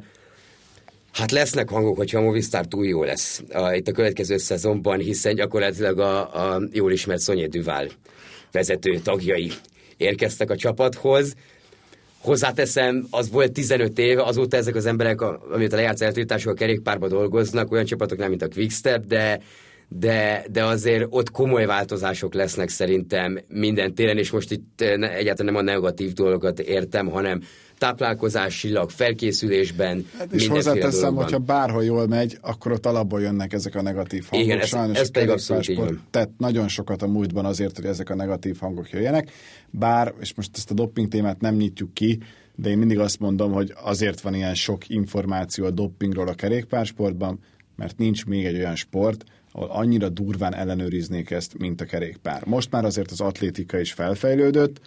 hát 1.11 1.31
lesznek 1.31 1.69
hangok, 1.69 1.97
hogyha 1.97 2.19
a 2.19 2.21
Movistar 2.21 2.65
túl 2.65 2.85
jó 2.85 3.03
lesz 3.03 3.43
a, 3.53 3.73
itt 3.73 3.87
a 3.87 3.91
következő 3.91 4.37
szezonban, 4.37 4.99
hiszen 4.99 5.35
gyakorlatilag 5.35 5.99
a, 5.99 6.53
a 6.53 6.61
jól 6.71 6.91
ismert 6.91 7.21
Szonyé 7.21 7.45
Duval 7.45 7.87
vezető 8.51 8.99
tagjai 8.99 9.51
érkeztek 9.97 10.49
a 10.49 10.55
csapathoz. 10.55 11.33
Hozzáteszem, 12.17 13.07
az 13.09 13.29
volt 13.29 13.51
15 13.51 13.99
éve, 13.99 14.23
azóta 14.23 14.57
ezek 14.57 14.75
az 14.75 14.85
emberek, 14.85 15.21
amit 15.21 15.73
a 15.73 15.75
lejárt 15.75 16.01
eltiltású 16.01 16.49
a 16.49 16.53
kerékpárba 16.53 17.07
dolgoznak, 17.07 17.71
olyan 17.71 17.85
csapatok 17.85 18.17
nem, 18.17 18.29
mint 18.29 18.41
a 18.41 18.47
Quickstep, 18.47 19.05
de 19.05 19.41
de, 19.99 20.45
de 20.51 20.63
azért 20.63 21.05
ott 21.09 21.31
komoly 21.31 21.65
változások 21.65 22.33
lesznek 22.33 22.69
szerintem 22.69 23.39
minden 23.47 23.93
téren, 23.93 24.17
és 24.17 24.31
most 24.31 24.51
itt 24.51 24.81
eh, 24.81 25.15
egyáltalán 25.17 25.53
nem 25.53 25.61
a 25.61 25.71
negatív 25.71 26.13
dolgokat 26.13 26.59
értem, 26.59 27.07
hanem 27.07 27.41
táplálkozásilag, 27.77 28.89
felkészülésben, 28.89 30.05
hát 30.17 30.33
És 30.33 30.47
hozzáteszem, 30.47 30.99
dologban. 30.99 31.23
hogyha 31.23 31.39
bárhol 31.39 31.83
jól 31.83 32.07
megy, 32.07 32.37
akkor 32.41 32.71
ott 32.71 32.85
alapból 32.85 33.21
jönnek 33.21 33.53
ezek 33.53 33.75
a 33.75 33.81
negatív 33.81 34.25
hangok. 34.29 34.47
Igen, 34.47 34.59
ez, 34.59 34.67
Sajnos 34.67 34.97
ez 34.97 35.11
pedig 35.11 35.29
abszolút 35.29 35.69
így 35.69 35.77
van. 35.77 36.01
Tehát 36.09 36.29
nagyon 36.37 36.67
sokat 36.67 37.01
a 37.01 37.07
múltban 37.07 37.45
azért, 37.45 37.75
hogy 37.75 37.85
ezek 37.85 38.09
a 38.09 38.15
negatív 38.15 38.57
hangok 38.59 38.89
jöjjenek. 38.89 39.31
Bár, 39.69 40.13
és 40.19 40.33
most 40.35 40.49
ezt 40.53 40.71
a 40.71 40.73
dopping 40.73 41.07
témát 41.07 41.41
nem 41.41 41.55
nyitjuk 41.55 41.93
ki, 41.93 42.19
de 42.55 42.69
én 42.69 42.77
mindig 42.77 42.99
azt 42.99 43.19
mondom, 43.19 43.51
hogy 43.51 43.73
azért 43.83 44.21
van 44.21 44.33
ilyen 44.33 44.55
sok 44.55 44.89
információ 44.89 45.65
a 45.65 45.71
doppingról 45.71 46.27
a 46.27 46.33
kerékpársportban, 46.33 47.39
mert 47.75 47.97
nincs 47.97 48.25
még 48.25 48.45
egy 48.45 48.55
olyan 48.55 48.75
sport, 48.75 49.23
ahol 49.55 49.69
annyira 49.69 50.09
durván 50.09 50.55
ellenőriznék 50.55 51.31
ezt, 51.31 51.57
mint 51.57 51.81
a 51.81 51.85
kerékpár. 51.85 52.45
Most 52.45 52.71
már 52.71 52.85
azért 52.85 53.11
az 53.11 53.21
atlétika 53.21 53.79
is 53.79 53.91
felfejlődött, 53.93 54.79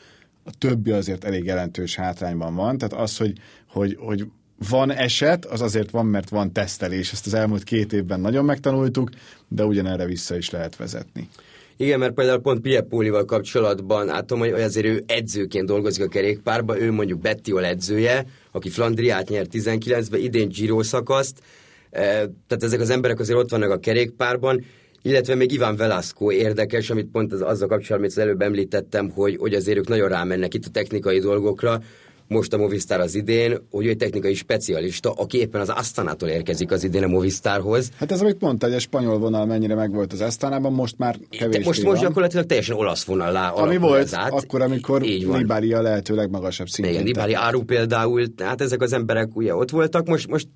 a 0.44 0.50
többi 0.58 0.90
azért 0.90 1.24
elég 1.24 1.44
jelentős 1.44 1.94
hátrányban 1.94 2.54
van, 2.54 2.78
tehát 2.78 2.94
az, 2.94 3.16
hogy, 3.16 3.32
hogy, 3.68 3.96
hogy 4.00 4.26
van 4.68 4.90
eset, 4.90 5.44
az 5.44 5.60
azért 5.60 5.90
van, 5.90 6.06
mert 6.06 6.28
van 6.28 6.52
tesztelés. 6.52 7.12
Ezt 7.12 7.26
az 7.26 7.34
elmúlt 7.34 7.64
két 7.64 7.92
évben 7.92 8.20
nagyon 8.20 8.44
megtanultuk, 8.44 9.10
de 9.48 9.64
ugyanerre 9.64 10.06
vissza 10.06 10.36
is 10.36 10.50
lehet 10.50 10.76
vezetni. 10.76 11.28
Igen, 11.76 11.98
mert 11.98 12.14
például 12.14 12.40
pont 12.40 12.60
Piepólival 12.60 13.24
kapcsolatban 13.24 14.06
látom, 14.06 14.38
hogy 14.38 14.50
azért 14.50 14.86
ő 14.86 15.02
edzőként 15.06 15.66
dolgozik 15.66 16.04
a 16.04 16.08
kerékpárba, 16.08 16.80
ő 16.80 16.92
mondjuk 16.92 17.20
Bettiol 17.20 17.64
edzője, 17.64 18.26
aki 18.50 18.68
Flandriát 18.68 19.28
nyert 19.28 19.50
19-ben, 19.52 20.20
idén 20.20 20.48
Giro 20.48 20.82
szakaszt, 20.82 21.42
tehát 21.90 22.62
ezek 22.62 22.80
az 22.80 22.90
emberek 22.90 23.20
azért 23.20 23.38
ott 23.38 23.50
vannak 23.50 23.70
a 23.70 23.78
kerékpárban, 23.78 24.64
illetve 25.02 25.34
még 25.34 25.52
Iván 25.52 25.76
Velasco 25.76 26.32
érdekes, 26.32 26.90
amit 26.90 27.10
pont 27.12 27.32
az, 27.32 27.40
azzal 27.40 27.68
kapcsolatban, 27.68 27.98
amit 27.98 28.10
az 28.10 28.18
előbb 28.18 28.42
említettem, 28.42 29.10
hogy, 29.10 29.36
hogy 29.36 29.54
azért 29.54 29.78
ők 29.78 29.88
nagyon 29.88 30.08
rámennek 30.08 30.54
itt 30.54 30.64
a 30.64 30.70
technikai 30.70 31.18
dolgokra, 31.18 31.80
most 32.28 32.52
a 32.52 32.56
Movistar 32.56 33.00
az 33.00 33.14
idén, 33.14 33.58
hogy 33.70 33.86
ő 33.86 33.88
egy 33.88 33.96
technikai 33.96 34.34
specialista, 34.34 35.10
aki 35.10 35.38
éppen 35.38 35.60
az 35.60 35.68
Asztanától 35.68 36.28
érkezik 36.28 36.70
az 36.70 36.84
idén 36.84 37.02
a 37.02 37.06
Movistarhoz. 37.06 37.90
Hát 37.96 38.12
ez, 38.12 38.20
amit 38.20 38.40
mondta, 38.40 38.66
hogy 38.66 38.74
a 38.74 38.78
spanyol 38.78 39.18
vonal 39.18 39.46
mennyire 39.46 39.74
megvolt 39.74 40.12
az 40.12 40.20
Asztanában, 40.20 40.72
most 40.72 40.98
már 40.98 41.16
kevés. 41.30 41.64
Most, 41.64 41.82
most 41.82 42.02
gyakorlatilag 42.02 42.46
teljesen 42.46 42.76
olasz 42.76 43.04
vonal 43.04 43.36
Ami 43.36 43.76
volt 43.76 44.14
át. 44.14 44.32
akkor, 44.32 44.62
amikor 44.62 45.00
Nibali 45.00 45.72
a 45.72 45.82
lehető 45.82 46.14
legmagasabb 46.14 46.68
szinten. 46.68 46.92
Igen, 46.92 47.04
Nibali 47.04 47.34
Áru 47.34 47.62
például, 47.62 48.24
hát 48.38 48.60
ezek 48.60 48.82
az 48.82 48.92
emberek 48.92 49.36
ugye 49.36 49.54
ott 49.54 49.70
voltak, 49.70 50.06
most, 50.06 50.28
most 50.28 50.48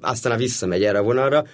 aztán 0.00 0.38
visszamegy 0.38 0.84
erre 0.84 0.98
a 0.98 1.02
vonalra. 1.02 1.44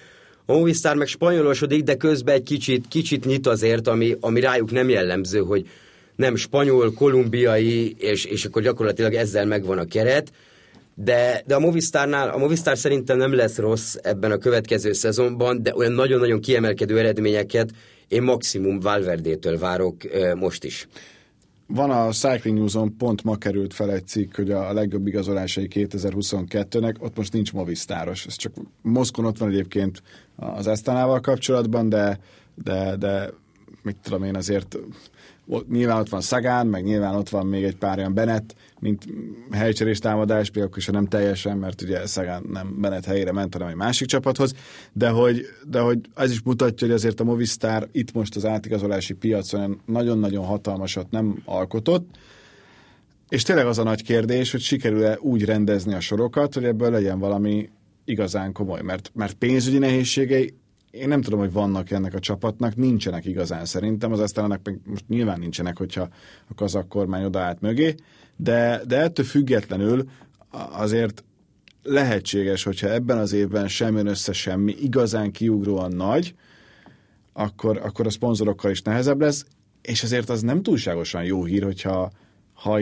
A 0.45 0.53
Movistar 0.53 0.95
meg 0.95 1.07
spanyolosodik, 1.07 1.83
de 1.83 1.95
közben 1.95 2.35
egy 2.35 2.43
kicsit, 2.43 2.85
kicsit 2.87 3.25
nyit 3.25 3.47
azért, 3.47 3.87
ami, 3.87 4.15
ami 4.19 4.39
rájuk 4.39 4.71
nem 4.71 4.89
jellemző, 4.89 5.39
hogy 5.39 5.67
nem 6.15 6.35
spanyol, 6.35 6.93
kolumbiai, 6.93 7.95
és, 7.97 8.25
és 8.25 8.45
akkor 8.45 8.61
gyakorlatilag 8.61 9.13
ezzel 9.13 9.45
megvan 9.45 9.77
a 9.77 9.85
keret. 9.85 10.31
De, 10.95 11.43
de 11.45 11.55
a 11.55 11.59
Movistarnál, 11.59 12.29
a 12.29 12.37
Movistar 12.37 12.77
szerintem 12.77 13.17
nem 13.17 13.33
lesz 13.33 13.57
rossz 13.57 13.95
ebben 14.01 14.31
a 14.31 14.37
következő 14.37 14.93
szezonban, 14.93 15.63
de 15.63 15.75
olyan 15.75 15.91
nagyon-nagyon 15.91 16.41
kiemelkedő 16.41 16.99
eredményeket 16.99 17.71
én 18.07 18.23
maximum 18.23 18.79
Valverdétől 18.79 19.57
várok 19.57 19.95
most 20.35 20.63
is. 20.63 20.87
Van 21.67 21.89
a 21.89 22.11
Cycling 22.11 22.57
News-on 22.57 22.97
pont 22.97 23.23
ma 23.23 23.35
került 23.35 23.73
fel 23.73 23.91
egy 23.91 24.07
cikk, 24.07 24.35
hogy 24.35 24.51
a 24.51 24.73
legjobb 24.73 25.07
igazolásai 25.07 25.67
2022-nek, 25.73 26.99
ott 26.99 27.17
most 27.17 27.33
nincs 27.33 27.53
Movistáros. 27.53 28.25
Ez 28.25 28.35
csak 28.35 28.53
Moszkon 28.81 29.25
ott 29.25 29.37
van 29.37 29.49
egyébként 29.49 30.03
az 30.35 30.67
Esztánával 30.67 31.19
kapcsolatban, 31.19 31.89
de, 31.89 32.19
de, 32.63 32.95
de 32.95 33.29
mit 33.83 33.97
tudom 34.03 34.23
én, 34.23 34.35
azért 34.35 34.77
nyilván 35.69 35.99
ott 35.99 36.09
van 36.09 36.21
Szagán, 36.21 36.67
meg 36.67 36.83
nyilván 36.83 37.15
ott 37.15 37.29
van 37.29 37.45
még 37.45 37.63
egy 37.63 37.75
pár 37.75 37.97
olyan 37.97 38.13
Bennett, 38.13 38.55
mint 38.79 39.05
helycserés 39.51 39.99
támadás, 39.99 40.49
például 40.49 40.77
is 40.77 40.85
nem 40.85 41.05
teljesen, 41.05 41.57
mert 41.57 41.81
ugye 41.81 42.07
Szagán 42.07 42.43
nem 42.51 42.77
Bennett 42.81 43.05
helyére 43.05 43.31
ment, 43.31 43.53
hanem 43.53 43.67
egy 43.67 43.75
másik 43.75 44.07
csapathoz, 44.07 44.53
de 44.93 45.09
hogy, 45.09 45.45
de 45.69 45.79
hogy 45.79 45.99
ez 46.15 46.31
is 46.31 46.41
mutatja, 46.41 46.87
hogy 46.87 46.95
azért 46.95 47.19
a 47.19 47.23
Movistar 47.23 47.87
itt 47.91 48.13
most 48.13 48.35
az 48.35 48.45
átigazolási 48.45 49.13
piacon 49.13 49.81
nagyon-nagyon 49.85 50.45
hatalmasat 50.45 51.11
nem 51.11 51.41
alkotott, 51.45 52.07
és 53.29 53.43
tényleg 53.43 53.65
az 53.65 53.77
a 53.77 53.83
nagy 53.83 54.03
kérdés, 54.03 54.51
hogy 54.51 54.61
sikerül-e 54.61 55.17
úgy 55.19 55.45
rendezni 55.45 55.93
a 55.93 55.99
sorokat, 55.99 56.53
hogy 56.53 56.63
ebből 56.63 56.91
legyen 56.91 57.19
valami 57.19 57.69
igazán 58.05 58.51
komoly, 58.51 58.81
mert, 58.81 59.11
mert 59.13 59.33
pénzügyi 59.33 59.77
nehézségei 59.77 60.53
én 60.93 61.07
nem 61.07 61.21
tudom, 61.21 61.39
hogy 61.39 61.51
vannak 61.51 61.91
ennek 61.91 62.13
a 62.13 62.19
csapatnak, 62.19 62.75
nincsenek 62.75 63.25
igazán 63.25 63.65
szerintem, 63.65 64.11
az 64.11 64.19
esztelenek 64.19 64.71
most 64.85 65.07
nyilván 65.07 65.39
nincsenek, 65.39 65.77
hogyha 65.77 66.01
a 66.47 66.53
kazak 66.55 66.89
kormány 66.89 67.23
odaállt 67.23 67.61
mögé, 67.61 67.95
de, 68.35 68.81
de 68.87 69.01
ettől 69.01 69.25
függetlenül 69.25 70.09
azért 70.71 71.23
lehetséges, 71.83 72.63
hogyha 72.63 72.89
ebben 72.89 73.17
az 73.17 73.33
évben 73.33 73.67
sem 73.67 73.95
jön 73.95 74.07
össze 74.07 74.33
semmi 74.33 74.75
igazán 74.79 75.31
kiugróan 75.31 75.91
nagy, 75.91 76.35
akkor, 77.33 77.77
akkor 77.77 78.05
a 78.05 78.09
szponzorokkal 78.09 78.71
is 78.71 78.81
nehezebb 78.81 79.21
lesz, 79.21 79.45
és 79.81 80.03
azért 80.03 80.29
az 80.29 80.41
nem 80.41 80.61
túlságosan 80.63 81.23
jó 81.23 81.43
hír, 81.43 81.63
hogyha 81.63 82.11
ha 82.53 82.79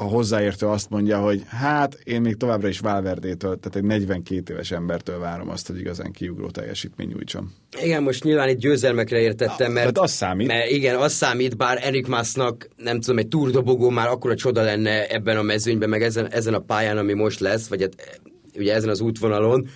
a 0.00 0.04
hozzáértő 0.04 0.66
azt 0.66 0.90
mondja, 0.90 1.18
hogy 1.18 1.42
hát 1.46 1.94
én 2.04 2.20
még 2.20 2.36
továbbra 2.36 2.68
is 2.68 2.78
Valverdétől, 2.78 3.58
tehát 3.58 3.76
egy 3.76 3.82
42 3.82 4.52
éves 4.52 4.70
embertől 4.70 5.18
várom 5.18 5.48
azt, 5.48 5.66
hogy 5.66 5.78
igazán 5.78 6.12
kiugró 6.12 6.50
teljesítmény 6.50 7.08
nyújtson. 7.08 7.52
Igen, 7.82 8.02
most 8.02 8.24
nyilván 8.24 8.48
itt 8.48 8.58
győzelmekre 8.58 9.18
értettem, 9.18 9.72
mert, 9.72 9.98
az 9.98 10.10
számít. 10.10 10.46
Mert 10.46 10.70
igen, 10.70 10.96
az 10.96 11.12
számít, 11.12 11.56
bár 11.56 11.78
Erik 11.82 12.06
Másznak, 12.06 12.68
nem 12.76 13.00
tudom, 13.00 13.18
egy 13.18 13.28
túrdobogó 13.28 13.88
már 13.88 14.08
akkora 14.08 14.34
csoda 14.34 14.62
lenne 14.62 15.06
ebben 15.06 15.36
a 15.36 15.42
mezőnyben, 15.42 15.88
meg 15.88 16.02
ezen, 16.02 16.32
ezen 16.32 16.54
a 16.54 16.58
pályán, 16.58 16.98
ami 16.98 17.12
most 17.12 17.40
lesz, 17.40 17.68
vagy 17.68 17.80
hát, 17.80 18.20
ugye 18.56 18.74
ezen 18.74 18.88
az 18.90 19.00
útvonalon, 19.00 19.68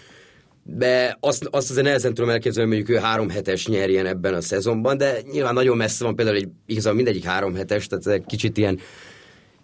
de 0.63 1.17
azt, 1.21 1.49
azt 1.51 1.71
azért 1.71 1.87
nehezen 1.87 2.15
tudom 2.15 2.31
elképzelni, 2.31 2.81
hogy 2.81 2.91
ő 2.91 2.97
három 2.97 3.29
hetes 3.29 3.67
nyerjen 3.67 4.07
ebben 4.07 4.35
a 4.35 4.41
szezonban, 4.41 4.97
de 4.97 5.17
nyilván 5.33 5.55
nagyon 5.55 5.77
messze 5.77 6.05
van 6.05 6.17
például 6.17 6.37
egy, 6.37 6.49
igazából 6.67 6.97
mindegyik 6.97 7.25
három 7.25 7.55
hetes, 7.55 7.87
tehát 7.87 8.07
egy 8.07 8.25
kicsit 8.27 8.57
ilyen 8.57 8.79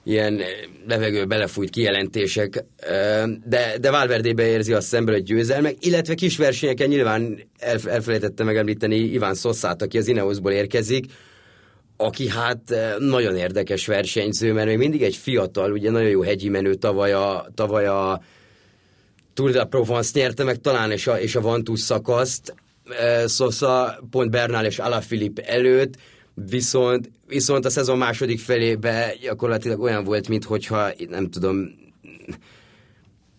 ilyen 0.05 0.41
levegő 0.87 1.25
belefújt 1.25 1.71
kijelentések, 1.71 2.65
de, 3.45 3.79
de 3.81 3.91
Valverdébe 3.91 4.47
érzi 4.47 4.73
azt 4.73 4.87
szemben, 4.87 5.15
hogy 5.15 5.23
győzelmek, 5.23 5.77
illetve 5.81 6.15
kis 6.15 6.37
versenyeken 6.37 6.89
nyilván 6.89 7.39
elfelejtette 7.87 8.45
megemlíteni 8.45 8.97
Iván 8.97 9.35
Szosszát, 9.35 9.83
aki 9.83 9.99
az 9.99 10.09
Ineosból 10.09 10.53
érkezik, 10.53 11.05
aki 11.97 12.29
hát 12.29 12.75
nagyon 12.99 13.37
érdekes 13.37 13.87
versenyző, 13.87 14.53
mert 14.53 14.67
még 14.67 14.79
mindig 14.79 15.03
egy 15.03 15.17
fiatal, 15.17 15.73
ugye 15.73 15.91
nagyon 15.91 16.09
jó 16.09 16.23
hegyi 16.23 16.49
menő 16.49 16.75
tavaly 16.75 17.13
a, 17.13 17.47
tavaly 17.55 17.87
a 17.87 18.21
Tour 19.35 19.51
de 19.51 19.65
Provence 19.65 20.21
nyerte 20.21 20.45
meg 20.45 20.61
talán, 20.61 20.91
és 20.91 21.07
a, 21.07 21.21
és 21.21 21.37
a 21.37 21.41
Vantus 21.41 21.81
szakaszt, 21.81 22.55
Sosa 23.27 24.01
pont 24.11 24.31
Bernal 24.31 24.65
és 24.65 24.79
Alaphilippe 24.79 25.43
előtt, 25.43 25.95
Viszont, 26.49 27.11
viszont 27.27 27.65
a 27.65 27.71
szezon 27.71 27.99
második 27.99 28.39
felébe 28.39 29.15
gyakorlatilag 29.21 29.81
olyan 29.81 30.05
volt, 30.05 30.29
mintha 30.29 30.93
nem 31.09 31.31
tudom, 31.31 31.79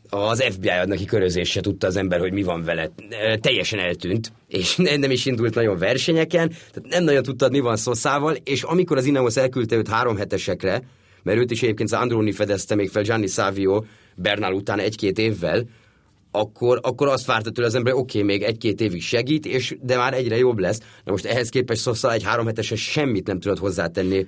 az 0.10 0.44
FBI 0.44 0.70
ad 0.70 0.88
neki 0.88 1.06
körözést 1.06 1.62
tudta 1.62 1.88
az 1.88 1.96
ember, 1.96 2.20
hogy 2.20 2.34
mi 2.34 2.44
van 2.44 2.64
vele. 2.64 2.92
Teljesen 3.42 3.80
eltűnt, 3.80 4.32
és 4.48 4.76
nem 4.98 5.12
is 5.12 5.26
indult 5.26 5.56
nagyon 5.56 5.78
versenyeken, 5.78 6.50
tehát 6.50 6.90
nem 6.90 7.04
nagyon 7.04 7.24
tudtad, 7.24 7.52
mi 7.52 7.60
van 7.60 7.76
Szoszával, 7.76 8.36
és 8.44 8.64
amikor 8.64 8.98
az 8.98 9.06
Ineos 9.06 9.38
elküldte 9.38 9.76
őt 9.76 9.88
három 9.88 10.18
hetesekre, 10.18 10.82
mert 11.24 11.40
őt 11.40 11.52
is 11.52 11.64
egyébként 11.64 11.92
az 11.92 12.00
Androni 12.00 12.32
fedezte 12.32 12.76
még 12.76 12.90
fel 12.90 13.04
Gianni 13.04 13.28
Savio 13.28 13.84
Bernal 14.16 14.54
után 14.54 14.80
egy-két 14.80 15.18
évvel, 15.18 15.66
akkor, 16.32 16.80
akkor 16.82 17.08
azt 17.08 17.26
várta 17.26 17.52
tőle 17.52 17.68
az 17.68 17.76
ember, 17.76 17.94
oké, 17.94 18.18
okay, 18.18 18.24
még 18.32 18.44
egy-két 18.44 18.82
évig 18.82 19.02
segít, 19.02 19.46
és, 19.46 19.76
de 19.82 19.98
már 19.98 20.14
egyre 20.14 20.38
jobb 20.38 20.60
lesz. 20.60 20.80
Na 21.04 21.12
most 21.12 21.26
ehhez 21.26 21.50
képest 21.50 21.82
Sosa 21.82 22.14
egy 22.14 22.24
három 22.24 22.46
hetesen 22.46 22.78
semmit 22.78 23.28
nem 23.28 23.40
tudott 23.40 23.60
hozzátenni 23.60 24.26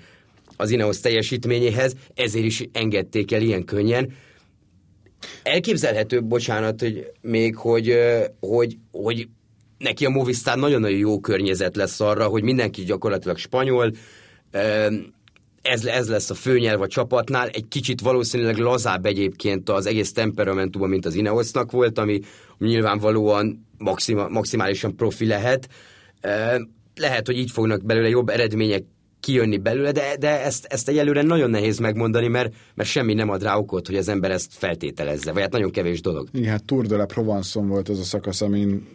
az 0.58 0.70
Ineos 0.70 1.00
teljesítményéhez, 1.00 1.94
ezért 2.16 2.46
is 2.46 2.64
engedték 2.72 3.32
el 3.32 3.42
ilyen 3.42 3.66
könnyen. 3.66 4.14
Elképzelhető, 5.44 6.24
bocsánat, 6.24 6.80
hogy 6.80 7.12
még, 7.22 7.56
hogy, 7.56 7.98
hogy, 8.40 8.78
hogy 8.92 9.28
neki 9.78 10.06
a 10.06 10.10
Movistar 10.10 10.58
nagyon-nagyon 10.58 10.98
jó 10.98 11.20
környezet 11.20 11.76
lesz 11.76 12.00
arra, 12.00 12.28
hogy 12.28 12.44
mindenki 12.44 12.84
gyakorlatilag 12.84 13.38
spanyol, 13.38 13.92
ez, 15.64 15.86
ez 15.86 16.10
lesz 16.10 16.30
a 16.30 16.34
főnyelv 16.34 16.82
a 16.82 16.88
csapatnál, 16.88 17.48
egy 17.48 17.68
kicsit 17.68 18.02
valószínűleg 18.02 18.58
lazább 18.58 19.06
egyébként 19.06 19.70
az 19.70 19.86
egész 19.86 20.12
temperamentuma, 20.12 20.86
mint 20.86 21.06
az 21.06 21.16
Ineosnak 21.16 21.72
volt, 21.72 21.98
ami 21.98 22.20
nyilvánvalóan 22.58 23.68
maxima, 23.78 24.28
maximálisan 24.28 24.96
profi 24.96 25.26
lehet. 25.26 25.68
Lehet, 26.96 27.26
hogy 27.26 27.38
így 27.38 27.52
fognak 27.52 27.86
belőle 27.86 28.10
jobb 28.10 28.30
eredmények 28.30 28.84
kijönni 29.20 29.58
belőle, 29.58 29.92
de, 29.92 30.16
de 30.20 30.44
ezt, 30.44 30.66
ezt 30.66 30.90
egyelőre 30.90 31.22
nagyon 31.22 31.50
nehéz 31.50 31.78
megmondani, 31.78 32.28
mert, 32.28 32.54
mert 32.76 32.90
semmi 32.90 33.14
nem 33.14 33.30
ad 33.30 33.44
rá 33.44 33.58
okot, 33.58 33.88
hogy 33.88 33.96
az 33.96 34.08
ember 34.08 34.32
ezt 34.32 34.54
feltételezze, 34.54 35.32
vagy 35.32 35.42
hát 35.42 35.52
nagyon 35.52 35.72
kevés 35.72 36.02
dolog. 36.02 36.28
Igen, 36.32 36.50
hát 36.50 36.66
Tour 36.66 36.86
de 36.86 36.96
la 36.96 37.06
provence 37.06 37.60
volt 37.60 37.90
az 37.90 38.00
a 38.00 38.04
szakasz, 38.04 38.42
amin 38.42 38.88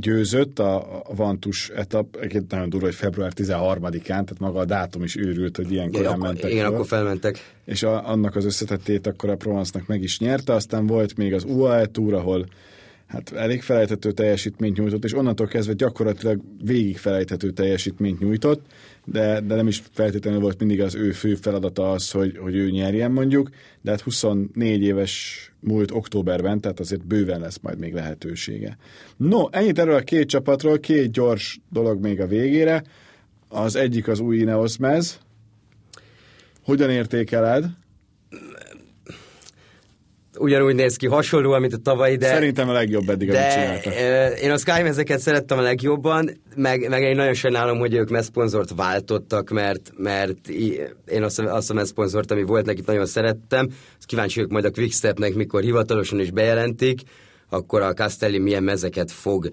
győzött 0.00 0.58
a, 0.58 1.02
a 1.04 1.14
Vantus 1.14 1.68
etap, 1.68 2.16
egyébként 2.16 2.50
nagyon 2.50 2.68
durva, 2.68 2.86
hogy 2.86 2.94
február 2.94 3.32
13-án, 3.36 4.02
tehát 4.02 4.38
maga 4.38 4.58
a 4.58 4.64
dátum 4.64 5.02
is 5.02 5.16
őrült, 5.16 5.56
hogy 5.56 5.72
ilyen 5.72 5.92
korán 5.92 6.18
mentek. 6.18 6.50
Igen, 6.50 6.64
fel. 6.64 6.74
akkor 6.74 6.86
felmentek. 6.86 7.54
És 7.64 7.82
a, 7.82 8.08
annak 8.08 8.36
az 8.36 8.44
összetettét 8.44 9.06
akkor 9.06 9.30
a 9.30 9.36
Provence-nak 9.36 9.86
meg 9.86 10.02
is 10.02 10.18
nyerte, 10.18 10.52
aztán 10.52 10.86
volt 10.86 11.16
még 11.16 11.34
az 11.34 11.44
UAE 11.44 11.86
Tour, 11.86 12.14
ahol 12.14 12.46
hát 13.06 13.32
elég 13.32 13.62
felejthető 13.62 14.12
teljesítményt 14.12 14.76
nyújtott, 14.76 15.04
és 15.04 15.14
onnantól 15.14 15.46
kezdve 15.46 15.72
gyakorlatilag 15.72 16.40
végig 16.64 16.98
felejthető 16.98 17.50
teljesítményt 17.50 18.20
nyújtott, 18.20 18.66
de, 19.10 19.40
de 19.40 19.54
nem 19.54 19.66
is 19.66 19.82
feltétlenül 19.92 20.40
volt 20.40 20.58
mindig 20.58 20.80
az 20.80 20.94
ő 20.94 21.10
fő 21.10 21.34
feladata 21.34 21.90
az, 21.90 22.10
hogy, 22.10 22.36
hogy 22.38 22.56
ő 22.56 22.70
nyerjen 22.70 23.10
mondjuk, 23.10 23.50
de 23.80 23.90
hát 23.90 24.00
24 24.00 24.82
éves 24.82 25.42
múlt 25.60 25.90
októberben, 25.90 26.60
tehát 26.60 26.80
azért 26.80 27.06
bőven 27.06 27.40
lesz 27.40 27.58
majd 27.62 27.78
még 27.78 27.94
lehetősége. 27.94 28.76
No, 29.16 29.48
ennyit 29.50 29.78
erről 29.78 29.94
a 29.94 30.00
két 30.00 30.28
csapatról, 30.28 30.80
két 30.80 31.10
gyors 31.10 31.60
dolog 31.72 32.00
még 32.00 32.20
a 32.20 32.26
végére. 32.26 32.82
Az 33.48 33.76
egyik 33.76 34.08
az 34.08 34.20
új 34.20 34.36
Ineos 34.36 34.76
mez. 34.76 35.20
Hogyan 36.64 36.90
értékeled? 36.90 37.64
Ugyanúgy 40.38 40.74
néz 40.74 40.96
ki, 40.96 41.06
hasonlóan, 41.06 41.60
mint 41.60 41.72
a 41.72 41.76
tavalyi, 41.76 42.16
de... 42.16 42.26
Szerintem 42.26 42.68
a 42.68 42.72
legjobb 42.72 43.08
eddig, 43.08 43.30
de, 43.30 43.38
amit 43.38 43.52
csináltak. 43.52 44.40
Én 44.42 44.50
a 44.50 44.58
Skymezeket 44.58 45.18
szerettem 45.18 45.58
a 45.58 45.60
legjobban, 45.60 46.30
meg, 46.56 46.88
meg 46.88 47.02
én 47.02 47.16
nagyon 47.16 47.34
sajnálom, 47.34 47.78
hogy 47.78 47.94
ők 47.94 48.08
messzponzort 48.08 48.70
váltottak, 48.76 49.50
mert, 49.50 49.92
mert 49.96 50.48
én 51.06 51.22
azt, 51.22 51.38
azt 51.38 51.70
a 51.70 51.74
messzponzort, 51.74 52.30
ami 52.30 52.42
volt 52.42 52.66
nekik, 52.66 52.86
nagyon 52.86 53.06
szerettem. 53.06 53.68
Azt 53.98 54.06
kíváncsi 54.06 54.34
vagyok 54.34 54.50
majd 54.50 54.64
a 54.64 54.70
Quickstepnek, 54.70 55.34
mikor 55.34 55.62
hivatalosan 55.62 56.20
is 56.20 56.30
bejelentik, 56.30 57.00
akkor 57.48 57.82
a 57.82 57.92
Castelli 57.92 58.38
milyen 58.38 58.62
mezeket 58.62 59.10
fog 59.10 59.50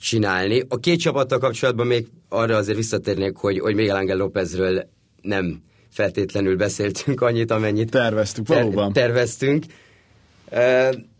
csinálni. 0.00 0.62
A 0.68 0.76
két 0.76 1.00
csapattal 1.00 1.38
kapcsolatban 1.38 1.86
még 1.86 2.06
arra 2.28 2.56
azért 2.56 2.76
visszatérnék, 2.76 3.36
hogy, 3.36 3.58
hogy 3.58 3.74
Miguel 3.74 3.96
Ángel 3.96 4.16
Lópezről 4.16 4.88
nem 5.22 5.62
feltétlenül 5.90 6.56
beszéltünk 6.56 7.20
annyit, 7.20 7.50
amennyit 7.50 7.90
terveztünk. 7.90 8.48
Valóban. 8.48 8.92
terveztünk. 8.92 9.64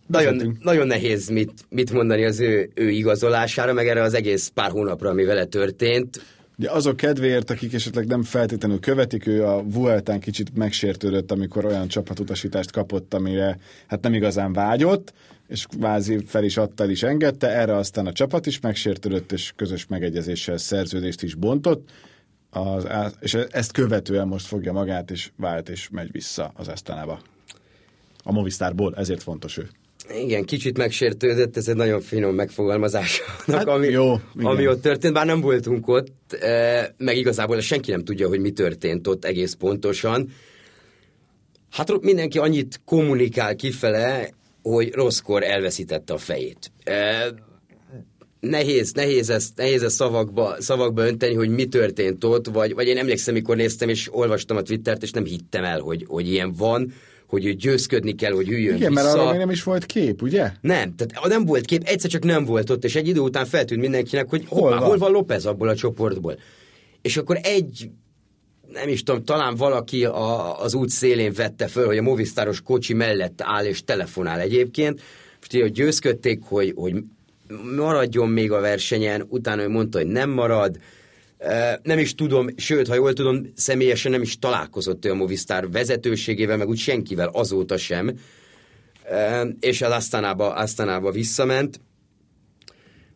Nagyon, 0.06 0.58
nagyon 0.60 0.86
nehéz 0.86 1.28
mit, 1.28 1.52
mit 1.68 1.92
mondani 1.92 2.24
az 2.24 2.40
ő, 2.40 2.70
ő 2.74 2.90
igazolására, 2.90 3.72
meg 3.72 3.88
erre 3.88 4.02
az 4.02 4.14
egész 4.14 4.48
pár 4.54 4.70
hónapra, 4.70 5.08
ami 5.10 5.24
vele 5.24 5.44
történt. 5.44 6.20
Ugye 6.58 6.70
azok 6.70 6.96
kedvéért, 6.96 7.50
akik 7.50 7.74
esetleg 7.74 8.06
nem 8.06 8.22
feltétlenül 8.22 8.80
követik, 8.80 9.26
ő 9.26 9.44
a 9.46 9.62
Vueltán 9.62 10.20
kicsit 10.20 10.56
megsértődött, 10.56 11.32
amikor 11.32 11.64
olyan 11.64 11.88
csapatutasítást 11.88 12.70
kapott, 12.70 13.14
amire 13.14 13.58
hát 13.86 14.02
nem 14.02 14.14
igazán 14.14 14.52
vágyott, 14.52 15.12
és 15.48 15.66
kvázi 15.66 16.18
fel 16.26 16.44
is 16.44 16.56
adta, 16.56 16.90
is 16.90 17.02
engedte, 17.02 17.48
erre 17.48 17.76
aztán 17.76 18.06
a 18.06 18.12
csapat 18.12 18.46
is 18.46 18.60
megsértődött, 18.60 19.32
és 19.32 19.52
közös 19.56 19.86
megegyezéssel 19.86 20.56
szerződést 20.56 21.22
is 21.22 21.34
bontott, 21.34 21.90
az, 22.50 22.86
és 23.20 23.34
ezt 23.34 23.72
követően 23.72 24.28
most 24.28 24.46
fogja 24.46 24.72
magát, 24.72 25.10
és 25.10 25.30
vált, 25.36 25.68
és 25.68 25.88
megy 25.90 26.12
vissza 26.12 26.52
az 26.54 26.68
Esztanába. 26.68 27.20
A 28.22 28.32
Movistarból, 28.32 28.94
ezért 28.96 29.22
fontos 29.22 29.56
ő. 29.56 29.68
Igen, 30.16 30.44
kicsit 30.44 30.78
megsértődött, 30.78 31.56
ez 31.56 31.68
egy 31.68 31.76
nagyon 31.76 32.00
finom 32.00 32.34
megfogalmazás, 32.34 33.22
hát, 33.46 33.66
ami, 33.66 33.88
jó, 33.88 34.20
ami 34.42 34.68
ott 34.68 34.82
történt, 34.82 35.14
bár 35.14 35.26
nem 35.26 35.40
voltunk 35.40 35.88
ott, 35.88 36.32
eh, 36.32 36.86
meg 36.96 37.16
igazából 37.16 37.60
senki 37.60 37.90
nem 37.90 38.04
tudja, 38.04 38.28
hogy 38.28 38.40
mi 38.40 38.50
történt 38.50 39.06
ott 39.06 39.24
egész 39.24 39.52
pontosan. 39.52 40.32
Hát 41.70 42.00
mindenki 42.00 42.38
annyit 42.38 42.80
kommunikál 42.84 43.56
kifele, 43.56 44.30
hogy 44.62 44.92
rosszkor 44.94 45.42
elveszítette 45.42 46.12
a 46.12 46.18
fejét. 46.18 46.72
Eh, 46.84 47.26
nehéz, 48.40 48.92
nehéz 48.92 49.30
ezt, 49.30 49.56
nehéz 49.56 49.82
ezt 49.82 49.94
szavakba, 49.94 50.54
szavakba 50.58 51.06
önteni, 51.06 51.34
hogy 51.34 51.48
mi 51.48 51.66
történt 51.66 52.24
ott, 52.24 52.46
vagy, 52.46 52.74
vagy 52.74 52.86
én 52.86 52.98
emlékszem, 52.98 53.34
mikor 53.34 53.56
néztem 53.56 53.88
és 53.88 54.14
olvastam 54.14 54.56
a 54.56 54.62
Twittert, 54.62 55.02
és 55.02 55.10
nem 55.10 55.24
hittem 55.24 55.64
el, 55.64 55.80
hogy, 55.80 56.04
hogy 56.08 56.28
ilyen 56.28 56.52
van, 56.52 56.92
hogy 57.32 57.46
ő 57.46 57.52
győzködni 57.52 58.14
kell, 58.14 58.32
hogy 58.32 58.48
üljön 58.48 58.76
Igen, 58.76 58.88
vissza. 58.88 59.02
mert 59.02 59.16
arra 59.16 59.30
még 59.30 59.38
nem 59.38 59.50
is 59.50 59.62
volt 59.62 59.86
kép, 59.86 60.22
ugye? 60.22 60.50
Nem, 60.60 60.94
tehát 60.94 61.28
nem 61.28 61.44
volt 61.44 61.64
kép, 61.64 61.82
egyszer 61.84 62.10
csak 62.10 62.24
nem 62.24 62.44
volt 62.44 62.70
ott, 62.70 62.84
és 62.84 62.94
egy 62.94 63.08
idő 63.08 63.20
után 63.20 63.46
feltűnt 63.46 63.80
mindenkinek, 63.80 64.28
hogy 64.28 64.44
hol, 64.48 64.60
hoppá, 64.60 64.78
van? 64.78 64.88
hol 64.88 64.98
van 64.98 65.10
López 65.10 65.46
abból 65.46 65.68
a 65.68 65.74
csoportból. 65.74 66.38
És 67.02 67.16
akkor 67.16 67.38
egy 67.42 67.90
nem 68.72 68.88
is 68.88 69.02
tudom, 69.02 69.24
talán 69.24 69.54
valaki 69.54 70.04
a, 70.04 70.60
az 70.62 70.74
út 70.74 70.88
szélén 70.88 71.32
vette 71.32 71.66
föl, 71.66 71.86
hogy 71.86 71.98
a 71.98 72.02
Movistáros 72.02 72.60
kocsi 72.60 72.94
mellett 72.94 73.40
áll 73.42 73.64
és 73.64 73.84
telefonál 73.84 74.40
egyébként, 74.40 75.00
és 75.50 75.60
hogy 75.60 75.72
győzködték, 75.72 76.40
hogy, 76.42 76.72
hogy 76.76 76.94
maradjon 77.76 78.28
még 78.28 78.52
a 78.52 78.60
versenyen, 78.60 79.24
utána 79.28 79.62
ő 79.62 79.68
mondta, 79.68 79.98
hogy 79.98 80.06
nem 80.06 80.30
marad, 80.30 80.78
nem 81.82 81.98
is 81.98 82.14
tudom, 82.14 82.48
sőt, 82.56 82.88
ha 82.88 82.94
jól 82.94 83.12
tudom, 83.12 83.46
személyesen 83.54 84.10
nem 84.10 84.22
is 84.22 84.38
találkozott 84.38 85.04
ő 85.04 85.10
a 85.10 85.14
Movistar 85.14 85.70
vezetőségével, 85.70 86.56
meg 86.56 86.68
úgy 86.68 86.78
senkivel 86.78 87.28
azóta 87.28 87.76
sem, 87.76 88.18
és 89.60 89.82
az 89.82 89.90
Asztanába, 89.90 90.54
Asztanába 90.54 91.10
visszament. 91.10 91.80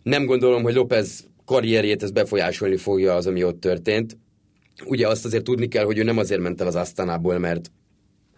Nem 0.02 0.24
gondolom, 0.24 0.62
hogy 0.62 0.74
López 0.74 1.26
karrierjét 1.44 2.02
ez 2.02 2.10
befolyásolni 2.10 2.76
fogja 2.76 3.14
az, 3.14 3.26
ami 3.26 3.44
ott 3.44 3.60
történt. 3.60 4.16
Ugye 4.84 5.08
azt 5.08 5.24
azért 5.24 5.44
tudni 5.44 5.68
kell, 5.68 5.84
hogy 5.84 5.98
ő 5.98 6.02
nem 6.02 6.18
azért 6.18 6.40
ment 6.40 6.60
el 6.60 6.66
az 6.66 6.74
Asztanából, 6.74 7.38
mert, 7.38 7.70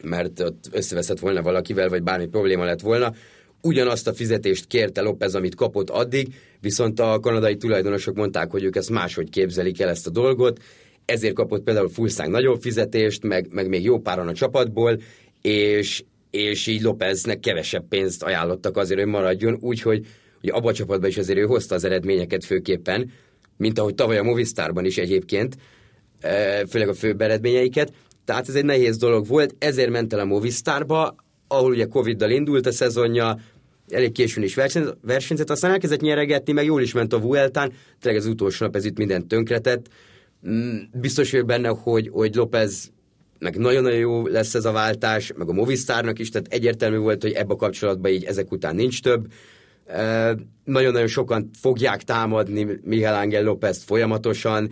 mert 0.02 0.40
ott 0.40 0.68
összeveszett 0.72 1.18
volna 1.18 1.42
valakivel, 1.42 1.88
vagy 1.88 2.02
bármi 2.02 2.26
probléma 2.26 2.64
lett 2.64 2.80
volna, 2.80 3.14
ugyanazt 3.62 4.08
a 4.08 4.14
fizetést 4.14 4.66
kérte 4.66 5.00
López, 5.00 5.34
amit 5.34 5.54
kapott 5.54 5.90
addig, 5.90 6.34
viszont 6.60 7.00
a 7.00 7.18
kanadai 7.20 7.56
tulajdonosok 7.56 8.14
mondták, 8.14 8.50
hogy 8.50 8.64
ők 8.64 8.76
ezt 8.76 8.90
máshogy 8.90 9.30
képzelik 9.30 9.80
el 9.80 9.88
ezt 9.88 10.06
a 10.06 10.10
dolgot, 10.10 10.60
ezért 11.04 11.34
kapott 11.34 11.62
például 11.62 11.88
Fulszánk 11.88 12.30
nagyobb 12.30 12.60
fizetést, 12.60 13.22
meg, 13.22 13.46
meg 13.50 13.68
még 13.68 13.84
jó 13.84 13.98
páran 13.98 14.28
a 14.28 14.32
csapatból, 14.32 15.00
és, 15.42 16.04
és 16.30 16.66
így 16.66 16.82
Lópeznek 16.82 17.40
kevesebb 17.40 17.88
pénzt 17.88 18.22
ajánlottak 18.22 18.76
azért, 18.76 19.00
hogy 19.00 19.08
maradjon, 19.08 19.58
úgyhogy 19.60 20.06
ugye 20.42 20.52
abban 20.52 20.70
a 20.70 20.74
csapatban 20.74 21.08
is 21.08 21.18
azért 21.18 21.38
ő 21.38 21.42
hozta 21.42 21.74
az 21.74 21.84
eredményeket 21.84 22.44
főképpen, 22.44 23.10
mint 23.56 23.78
ahogy 23.78 23.94
tavaly 23.94 24.18
a 24.18 24.22
Movistarban 24.22 24.84
is 24.84 24.98
egyébként, 24.98 25.56
e, 26.20 26.66
főleg 26.66 26.88
a 26.88 26.94
főbb 26.94 27.20
eredményeiket, 27.20 27.92
tehát 28.24 28.48
ez 28.48 28.54
egy 28.54 28.64
nehéz 28.64 28.96
dolog 28.96 29.26
volt, 29.26 29.54
ezért 29.58 29.90
ment 29.90 30.12
el 30.12 30.18
a 30.18 30.24
Movistarba, 30.24 31.16
ahol 31.48 31.70
ugye 31.70 31.84
Covid-dal 31.84 32.30
indult 32.30 32.66
a 32.66 32.72
szezonja, 32.72 33.38
elég 33.88 34.12
későn 34.12 34.44
is 34.44 34.54
versenyzett, 35.02 35.50
aztán 35.50 35.70
elkezdett 35.70 36.00
nyeregetni, 36.00 36.52
meg 36.52 36.64
jól 36.64 36.82
is 36.82 36.92
ment 36.92 37.12
a 37.12 37.18
Vueltán, 37.18 37.72
tényleg 38.00 38.20
az 38.20 38.28
utolsó 38.28 38.64
nap 38.64 38.76
ez 38.76 38.84
itt 38.84 38.98
mindent 38.98 39.28
tönkretett. 39.28 39.86
Mm, 40.48 40.76
biztos 40.92 41.30
vagyok 41.30 41.46
benne, 41.46 41.68
hogy, 41.68 42.08
hogy 42.12 42.34
López 42.34 42.90
meg 43.38 43.56
nagyon-nagyon 43.56 43.98
jó 43.98 44.26
lesz 44.26 44.54
ez 44.54 44.64
a 44.64 44.72
váltás, 44.72 45.32
meg 45.36 45.48
a 45.48 45.52
Movistarnak 45.52 46.18
is, 46.18 46.30
tehát 46.30 46.46
egyértelmű 46.52 46.96
volt, 46.96 47.22
hogy 47.22 47.32
ebbe 47.32 47.52
a 47.52 47.56
kapcsolatban 47.56 48.10
így 48.10 48.24
ezek 48.24 48.52
után 48.52 48.74
nincs 48.74 49.02
több. 49.02 49.26
nagyon-nagyon 50.64 51.06
sokan 51.06 51.50
fogják 51.60 52.02
támadni 52.02 52.80
Miguel 52.84 53.14
Ángel 53.14 53.42
López 53.42 53.82
folyamatosan, 53.82 54.70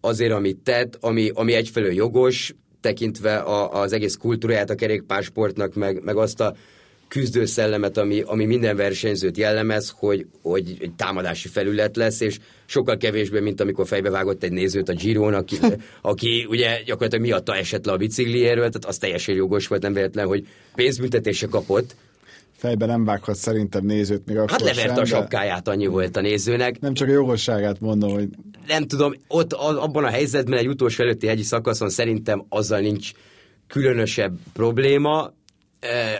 azért, 0.00 0.32
amit 0.32 0.58
tett, 0.58 0.98
ami, 1.00 1.30
ami 1.34 1.52
egyfelől 1.52 1.92
jogos, 1.92 2.54
tekintve 2.86 3.36
a, 3.36 3.80
az 3.80 3.92
egész 3.92 4.16
kultúráját 4.16 4.70
a 4.70 4.74
kerékpársportnak, 4.74 5.74
meg, 5.74 6.02
meg 6.04 6.16
azt 6.16 6.40
a 6.40 6.56
küzdőszellemet, 7.08 7.96
ami, 7.96 8.20
ami 8.20 8.44
minden 8.44 8.76
versenyzőt 8.76 9.36
jellemez, 9.36 9.94
hogy, 9.96 10.26
hogy 10.42 10.76
egy 10.80 10.92
támadási 10.96 11.48
felület 11.48 11.96
lesz, 11.96 12.20
és 12.20 12.38
sokkal 12.66 12.96
kevésbé, 12.96 13.40
mint 13.40 13.60
amikor 13.60 13.86
fejbevágott 13.86 14.42
egy 14.42 14.52
nézőt 14.52 14.88
a 14.88 14.92
Giron, 14.92 15.34
aki, 15.34 15.56
aki 16.02 16.46
ugye 16.48 16.82
gyakorlatilag 16.82 17.24
miatta 17.24 17.56
esett 17.56 17.84
le 17.84 17.92
a 17.92 17.96
bicikliéről, 17.96 18.68
tehát 18.68 18.84
az 18.84 18.98
teljesen 18.98 19.34
jogos 19.34 19.66
volt, 19.66 19.82
nem 19.82 19.92
véletlen, 19.92 20.26
hogy 20.26 20.46
pénzbüntetése 20.74 21.46
kapott, 21.46 21.96
fejbe 22.56 22.86
nem 22.86 23.04
vághat 23.04 23.36
szerintem 23.36 23.84
nézőt 23.84 24.26
még 24.26 24.36
akkor 24.36 24.50
Hát 24.50 24.60
levert 24.60 24.88
sem, 24.88 24.98
a 24.98 25.04
sapkáját, 25.04 25.68
annyi 25.68 25.86
volt 25.86 26.16
a 26.16 26.20
nézőnek. 26.20 26.80
Nem 26.80 26.94
csak 26.94 27.08
a 27.08 27.12
jogosságát 27.12 27.80
mondom, 27.80 28.10
hogy... 28.10 28.28
Nem 28.66 28.86
tudom, 28.86 29.14
ott 29.28 29.52
abban 29.52 30.04
a 30.04 30.08
helyzetben 30.08 30.58
egy 30.58 30.68
utolsó 30.68 31.02
előtti 31.02 31.26
hegyi 31.26 31.42
szakaszon 31.42 31.88
szerintem 31.88 32.44
azzal 32.48 32.80
nincs 32.80 33.10
különösebb 33.66 34.38
probléma, 34.52 35.32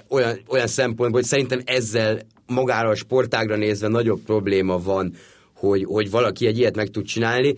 olyan, 0.09 0.39
olyan 0.49 0.67
szempontból, 0.67 1.21
hogy 1.21 1.29
szerintem 1.29 1.61
ezzel 1.65 2.19
magára 2.47 2.89
a 2.89 2.95
sportágra 2.95 3.57
nézve 3.57 3.89
nagyobb 3.89 4.21
probléma 4.21 4.79
van, 4.83 5.15
hogy, 5.53 5.85
hogy 5.85 6.11
valaki 6.11 6.47
egy 6.47 6.59
ilyet 6.59 6.77
meg 6.77 6.89
tud 6.89 7.05
csinálni, 7.05 7.55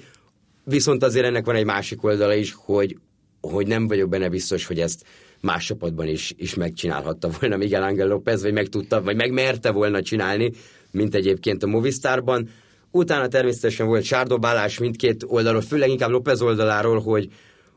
viszont 0.64 1.02
azért 1.02 1.26
ennek 1.26 1.44
van 1.44 1.54
egy 1.54 1.64
másik 1.64 2.04
oldala 2.04 2.34
is, 2.34 2.54
hogy, 2.56 2.96
hogy 3.40 3.66
nem 3.66 3.86
vagyok 3.86 4.08
benne 4.08 4.28
biztos, 4.28 4.66
hogy 4.66 4.80
ezt 4.80 5.04
más 5.40 5.64
csapatban 5.64 6.06
is, 6.06 6.34
is 6.36 6.54
megcsinálhatta 6.54 7.30
volna 7.40 7.56
Miguel 7.56 7.82
Ángel 7.82 8.06
López, 8.06 8.42
vagy 8.42 8.52
meg 8.52 8.66
tudta, 8.66 9.02
vagy 9.02 9.16
megmerte 9.16 9.70
volna 9.70 10.02
csinálni, 10.02 10.52
mint 10.90 11.14
egyébként 11.14 11.62
a 11.62 11.66
Movistarban. 11.66 12.48
Utána 12.90 13.28
természetesen 13.28 13.86
volt 13.86 14.04
sárdobálás 14.04 14.78
mindkét 14.78 15.24
oldalról, 15.26 15.60
főleg 15.60 15.88
inkább 15.88 16.10
López 16.10 16.42
oldaláról, 16.42 17.00
hogy, 17.00 17.28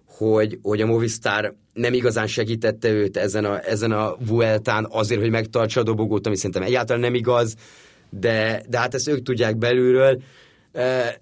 hogy, 0.05 0.59
hogy 0.61 0.81
a 0.81 0.85
Movistar 0.85 1.55
nem 1.73 1.93
igazán 1.93 2.27
segítette 2.27 2.89
őt 2.89 3.17
ezen 3.17 3.45
a, 3.45 3.59
ezen 3.67 3.91
a 3.91 4.15
Vueltán 4.27 4.87
azért, 4.89 5.21
hogy 5.21 5.29
megtartsa 5.29 5.79
a 5.79 5.83
dobogót, 5.83 6.27
ami 6.27 6.35
szerintem 6.35 6.63
egyáltalán 6.63 7.01
nem 7.01 7.13
igaz, 7.13 7.55
de, 8.09 8.63
de 8.69 8.77
hát 8.77 8.93
ezt 8.93 9.07
ők 9.07 9.21
tudják 9.21 9.57
belülről. 9.57 10.21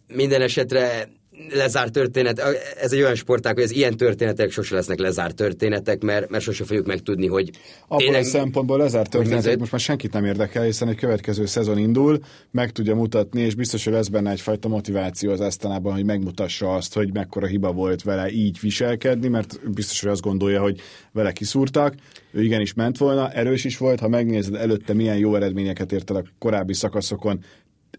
Minden 0.07 0.41
esetre 0.41 1.09
lezárt 1.47 1.91
történet, 1.91 2.39
ez 2.81 2.91
egy 2.91 3.01
olyan 3.01 3.15
sportág, 3.15 3.53
hogy 3.53 3.63
az 3.63 3.71
ilyen 3.71 3.97
történetek 3.97 4.51
sose 4.51 4.75
lesznek 4.75 4.99
lezárt 4.99 5.35
történetek, 5.35 6.01
mert, 6.01 6.29
mert 6.29 6.43
sose 6.43 6.63
fogjuk 6.63 6.85
megtudni, 6.85 7.27
hogy 7.27 7.49
Abban 7.83 7.97
tényleg... 7.97 8.21
a 8.21 8.25
szempontból 8.25 8.77
lezárt 8.77 9.09
történetek 9.09 9.59
most 9.59 9.71
már 9.71 9.81
senkit 9.81 10.13
nem 10.13 10.25
érdekel, 10.25 10.63
hiszen 10.63 10.87
egy 10.87 10.95
következő 10.95 11.45
szezon 11.45 11.77
indul, 11.77 12.19
meg 12.51 12.71
tudja 12.71 12.95
mutatni, 12.95 13.41
és 13.41 13.55
biztos, 13.55 13.83
hogy 13.83 13.93
lesz 13.93 14.07
benne 14.07 14.31
egyfajta 14.31 14.67
motiváció 14.67 15.31
az 15.31 15.41
Esztenában, 15.41 15.93
hogy 15.93 16.05
megmutassa 16.05 16.73
azt, 16.73 16.93
hogy 16.93 17.13
mekkora 17.13 17.45
hiba 17.45 17.71
volt 17.71 18.03
vele 18.03 18.31
így 18.31 18.59
viselkedni, 18.61 19.27
mert 19.27 19.71
biztos, 19.71 20.01
hogy 20.01 20.11
azt 20.11 20.21
gondolja, 20.21 20.61
hogy 20.61 20.79
vele 21.11 21.31
kiszúrtak. 21.31 21.93
Ő 22.31 22.43
igenis 22.43 22.73
ment 22.73 22.97
volna, 22.97 23.31
erős 23.31 23.63
is 23.63 23.77
volt, 23.77 23.99
ha 23.99 24.07
megnézed 24.07 24.55
előtte 24.55 24.93
milyen 24.93 25.17
jó 25.17 25.35
eredményeket 25.35 25.91
ért 25.91 26.09
el 26.09 26.15
a 26.15 26.23
korábbi 26.39 26.73
szakaszokon, 26.73 27.43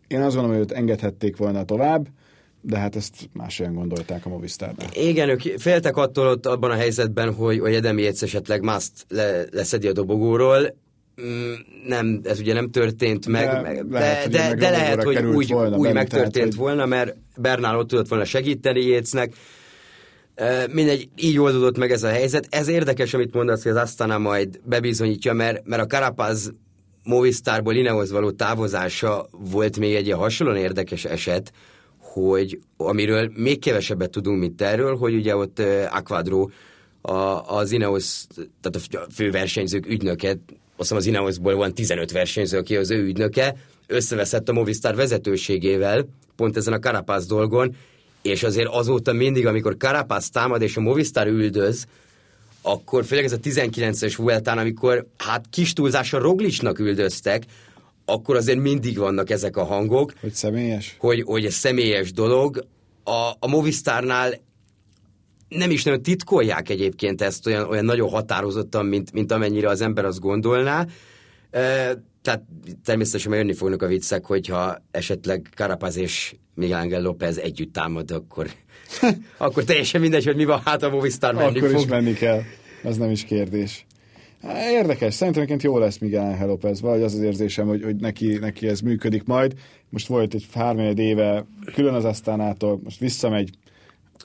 én 0.09 0.21
azt 0.21 0.35
gondolom, 0.35 0.59
hogy 0.59 0.71
őt 0.71 0.77
engedhették 0.77 1.37
volna 1.37 1.65
tovább, 1.65 2.07
de 2.63 2.79
hát 2.79 2.97
ezt 2.97 3.15
máshogy 3.33 3.75
gondolták 3.75 4.27
a 4.27 4.29
Movistarnál. 4.29 4.89
Igen, 4.93 5.29
ők 5.29 5.41
féltek 5.41 5.97
attól 5.97 6.27
ott 6.27 6.47
abban 6.47 6.71
a 6.71 6.75
helyzetben, 6.75 7.35
hogy, 7.35 7.59
hogy 7.59 7.75
Edemi 7.75 8.07
esetleg 8.07 8.63
más 8.63 8.89
le, 9.09 9.45
leszedi 9.51 9.87
a 9.87 9.93
dobogóról, 9.93 10.77
mm, 11.23 11.53
nem, 11.87 12.21
ez 12.25 12.39
ugye 12.39 12.53
nem 12.53 12.71
történt 12.71 13.27
meg, 13.27 13.47
De 13.47 13.61
meg, 13.61 13.91
lehet, 13.91 14.29
de, 14.29 14.47
hogy 14.47 14.57
de, 14.57 14.65
de 14.65 14.71
lehet, 14.71 15.03
hogy 15.03 15.17
úgy, 15.17 15.51
volna 15.51 15.77
úgy 15.77 15.83
benne, 15.83 15.95
megtörtént 15.95 16.33
tehát, 16.33 16.55
volna, 16.55 16.87
mert 16.87 17.17
Bernál 17.37 17.79
ott 17.79 17.89
tudott 17.89 18.09
volna 18.09 18.25
segíteni 18.25 18.81
Jécnek. 18.81 19.35
Mindegy, 20.73 21.09
így 21.17 21.39
oldódott 21.39 21.79
meg 21.79 21.91
ez 21.91 22.03
a 22.03 22.09
helyzet. 22.09 22.47
Ez 22.51 22.69
érdekes, 22.69 23.15
amit 23.15 23.35
mondasz, 23.35 23.63
hogy 23.63 23.73
az 23.73 23.79
Astana 23.79 24.19
majd 24.19 24.61
bebizonyítja, 24.65 25.33
mert, 25.33 25.67
mert 25.67 25.83
a 25.83 25.87
Carapaz 25.87 26.53
Movistarból 27.05 27.75
Ineos 27.75 28.11
való 28.11 28.31
távozása 28.31 29.29
volt 29.31 29.79
még 29.79 29.95
egy 29.95 30.07
ilyen 30.07 30.19
hasonlóan 30.19 30.59
érdekes 30.59 31.05
eset, 31.05 31.53
hogy 32.13 32.61
amiről 32.77 33.31
még 33.35 33.59
kevesebbet 33.59 34.11
tudunk, 34.11 34.39
mint 34.39 34.63
erről, 34.63 34.97
hogy 34.97 35.15
ugye 35.15 35.37
ott 35.37 35.63
Aquadro 35.91 36.49
a, 37.01 37.13
az 37.57 37.73
Ineos, 37.73 38.25
tehát 38.61 39.07
a 39.07 39.13
fő 39.13 39.31
versenyzők 39.31 39.87
ügynöke, 39.87 40.29
azt 40.29 40.39
hiszem 40.77 40.97
az 40.97 41.07
Ineosból 41.07 41.55
van 41.55 41.75
15 41.75 42.13
versenyző, 42.13 42.59
aki 42.59 42.77
az 42.77 42.91
ő 42.91 43.05
ügynöke, 43.05 43.57
összeveszett 43.87 44.49
a 44.49 44.53
Movistar 44.53 44.95
vezetőségével, 44.95 46.09
pont 46.37 46.57
ezen 46.57 46.73
a 46.73 46.79
Carapaz 46.79 47.27
dolgon, 47.27 47.77
és 48.23 48.43
azért 48.43 48.69
azóta 48.69 49.13
mindig, 49.13 49.47
amikor 49.47 49.77
Carapaz 49.77 50.31
támad 50.31 50.63
és 50.63 50.77
a 50.77 50.81
Movistar 50.81 51.27
üldöz, 51.27 51.87
akkor 52.63 53.05
főleg 53.05 53.25
ez 53.25 53.33
a 53.33 53.39
19-es 53.39 54.15
Vueltán, 54.17 54.59
amikor 54.59 55.07
hát 55.17 55.45
kis 55.51 55.73
túlzással 55.73 56.21
Roglicsnak 56.21 56.79
üldöztek, 56.79 57.43
akkor 58.13 58.37
azért 58.37 58.59
mindig 58.59 58.99
vannak 58.99 59.31
ezek 59.31 59.57
a 59.57 59.65
hangok, 59.65 60.13
Hogy 60.21 60.33
személyes? 60.33 60.97
hogy, 60.99 61.23
hogy 61.23 61.45
ez 61.45 61.55
személyes 61.55 62.13
dolog. 62.13 62.67
A, 63.05 63.31
a 63.39 63.49
Movistarnál 63.49 64.35
nem 65.49 65.71
is 65.71 65.83
nagyon 65.83 66.03
titkolják 66.03 66.69
egyébként 66.69 67.23
ezt 67.23 67.47
olyan, 67.47 67.69
olyan 67.69 67.85
nagyon 67.85 68.09
határozottan, 68.09 68.87
mint, 68.87 69.13
mint 69.13 69.33
amennyire 69.33 69.69
az 69.69 69.81
ember 69.81 70.05
azt 70.05 70.21
gondolná. 70.21 70.87
E, 71.51 71.95
tehát 72.23 72.43
természetesen 72.85 73.35
jönni 73.35 73.53
fognak 73.55 73.83
a 73.83 73.87
viccek, 73.87 74.25
hogyha 74.25 74.77
esetleg 74.91 75.49
Carapaz 75.55 75.97
és 75.97 76.35
Miguel 76.55 76.79
Ángel 76.79 77.01
López 77.03 77.39
együtt 77.39 77.73
támad, 77.73 78.11
akkor, 78.11 78.51
akkor 79.39 79.65
teljesen 79.65 80.01
mindegy, 80.01 80.25
hogy 80.25 80.37
mi 80.37 80.45
van, 80.45 80.61
hát 80.65 80.83
a 80.83 80.89
Movistar 80.91 81.35
menni 81.35 81.59
Akkor 81.59 81.71
fog. 81.71 81.81
is 81.81 81.87
menni 81.87 82.13
kell. 82.13 82.41
Az 82.83 82.97
nem 82.97 83.11
is 83.11 83.25
kérdés. 83.25 83.87
Érdekes, 84.71 85.15
szerintem 85.15 85.43
egyébként 85.43 85.73
jó 85.73 85.79
lesz 85.79 85.99
Miguel 85.99 86.47
López, 86.47 86.81
vagy 86.81 87.03
az 87.03 87.15
az 87.15 87.21
érzésem, 87.21 87.67
hogy, 87.67 87.83
hogy 87.83 87.97
neki, 87.97 88.39
neki 88.39 88.69
ez 88.69 88.81
működik 88.81 89.25
majd. 89.25 89.55
Most 89.89 90.07
volt 90.07 90.35
egy 90.35 90.47
három 90.53 90.97
éve 90.97 91.47
külön 91.75 91.95
az 91.95 92.05
Asztánától, 92.05 92.81
most 92.85 92.99
visszamegy, 92.99 93.51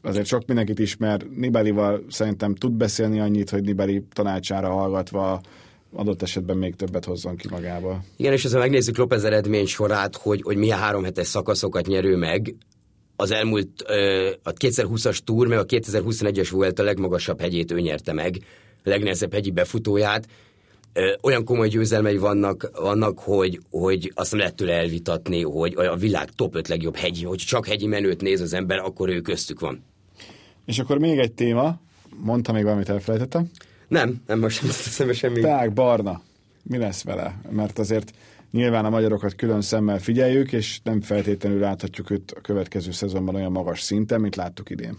azért 0.02 0.26
sok 0.26 0.46
mindenkit 0.46 0.80
ismer, 0.80 1.22
Nibelival 1.36 2.04
szerintem 2.10 2.56
tud 2.56 2.72
beszélni 2.72 3.20
annyit, 3.20 3.50
hogy 3.50 3.64
Nibeli 3.64 4.04
tanácsára 4.14 4.70
hallgatva 4.70 5.42
adott 5.94 6.22
esetben 6.22 6.58
még 6.58 6.76
többet 6.76 7.06
hozzon 7.06 7.36
ki 7.36 7.48
magába. 7.52 8.04
Igen, 8.18 8.34
és 8.34 8.52
ha 8.52 8.60
megnézzük 8.60 8.98
López 8.98 9.24
eredmény 9.24 9.66
sorát, 9.66 10.16
hogy, 10.16 10.42
hogy 10.42 10.58
milyen 10.58 10.80
három 10.80 11.04
hetes 11.04 11.28
szakaszokat 11.28 11.88
nyerő 11.88 12.16
meg, 12.16 12.56
az 13.16 13.32
elmúlt, 13.32 13.82
a 14.44 14.54
2020-as 14.54 15.18
túr, 15.18 15.48
meg 15.48 15.58
a 15.58 15.66
2021-es 15.66 16.48
volt 16.52 16.80
a 16.80 16.84
legmagasabb 16.84 17.42
hegyét 17.42 17.72
ő 17.72 17.80
nyerte 17.80 18.14
meg, 18.14 18.38
legnehezebb 18.86 19.34
hegyi 19.34 19.52
befutóját. 19.52 20.28
Olyan 21.22 21.44
komoly 21.44 21.68
győzelmei 21.68 22.18
vannak, 22.18 22.70
vannak 22.74 23.20
hogy, 23.20 23.60
hogy 23.70 24.12
azt 24.16 24.32
nem 24.32 24.40
lehet 24.40 24.56
tőle 24.56 24.74
elvitatni, 24.74 25.42
hogy 25.42 25.74
a 25.76 25.96
világ 25.96 26.30
top 26.30 26.56
5 26.56 26.68
legjobb 26.68 26.96
hegyi, 26.96 27.24
hogy 27.24 27.38
csak 27.38 27.68
hegyi 27.68 27.88
menőt 27.88 28.22
néz 28.22 28.42
az 28.42 28.54
ember, 28.54 28.78
akkor 28.78 29.10
ő 29.10 29.22
köztük 29.22 29.60
van. 29.60 29.84
És 30.66 30.80
akkor 30.80 30.98
még 30.98 31.18
egy 31.20 31.34
téma, 31.34 31.80
mondta 32.16 32.52
még 32.52 32.64
valamit 32.64 32.90
elfelejtettem. 32.90 33.50
Nem, 33.88 34.22
nem 34.28 34.40
most 34.40 34.62
nem 34.62 34.72
tett 34.72 34.86
eszembe 34.86 35.14
semmi. 35.14 35.40
Teák 35.40 35.74
Barna, 35.74 36.22
mi 36.64 36.78
lesz 36.78 37.04
vele? 37.04 37.42
Mert 37.50 37.80
azért 37.80 38.14
nyilván 38.52 38.86
a 38.86 38.90
magyarokat 38.90 39.36
külön 39.36 39.62
szemmel 39.62 40.00
figyeljük, 40.00 40.54
és 40.54 40.80
nem 40.84 41.02
feltétlenül 41.02 41.60
láthatjuk 41.60 42.10
őt 42.10 42.32
a 42.32 42.42
következő 42.42 42.92
szezonban 42.92 43.36
olyan 43.36 43.52
magas 43.52 43.82
szinten, 43.82 44.22
mint 44.22 44.36
láttuk 44.36 44.70
idén. 44.70 44.98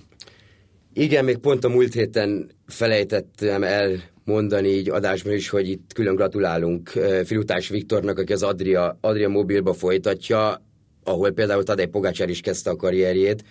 Igen, 0.98 1.24
még 1.24 1.36
pont 1.36 1.64
a 1.64 1.68
múlt 1.68 1.92
héten 1.92 2.50
felejtettem 2.66 3.62
elmondani 3.62 4.68
így 4.68 4.90
adásban 4.90 5.32
is, 5.32 5.48
hogy 5.48 5.68
itt 5.68 5.92
külön 5.94 6.14
gratulálunk 6.14 6.88
Filutás 7.24 7.68
Viktornak, 7.68 8.18
aki 8.18 8.32
az 8.32 8.42
Adria, 8.42 8.98
Adria 9.00 9.28
mobilba 9.28 9.72
folytatja, 9.72 10.62
ahol 11.04 11.30
például 11.30 11.62
Tadej 11.62 11.86
Pogácsár 11.86 12.28
is 12.28 12.40
kezdte 12.40 12.70
a 12.70 12.76
karrierjét, 12.76 13.44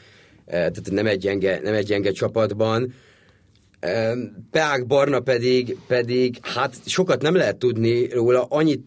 Eh, 0.46 0.60
tehát 0.60 0.92
nem 0.92 1.08
egy 1.08 1.20
gyenge, 1.20 1.60
nem 1.64 1.74
egy 1.74 1.86
gyenge 1.86 2.12
csapatban. 2.12 2.94
Peák 4.52 4.88
Barna 4.88 5.20
pedig, 5.20 5.78
pedig, 5.88 6.38
hát 6.42 6.76
sokat 6.86 7.22
nem 7.22 7.36
lehet 7.36 7.58
tudni 7.58 8.10
róla, 8.10 8.44
annyit 8.44 8.84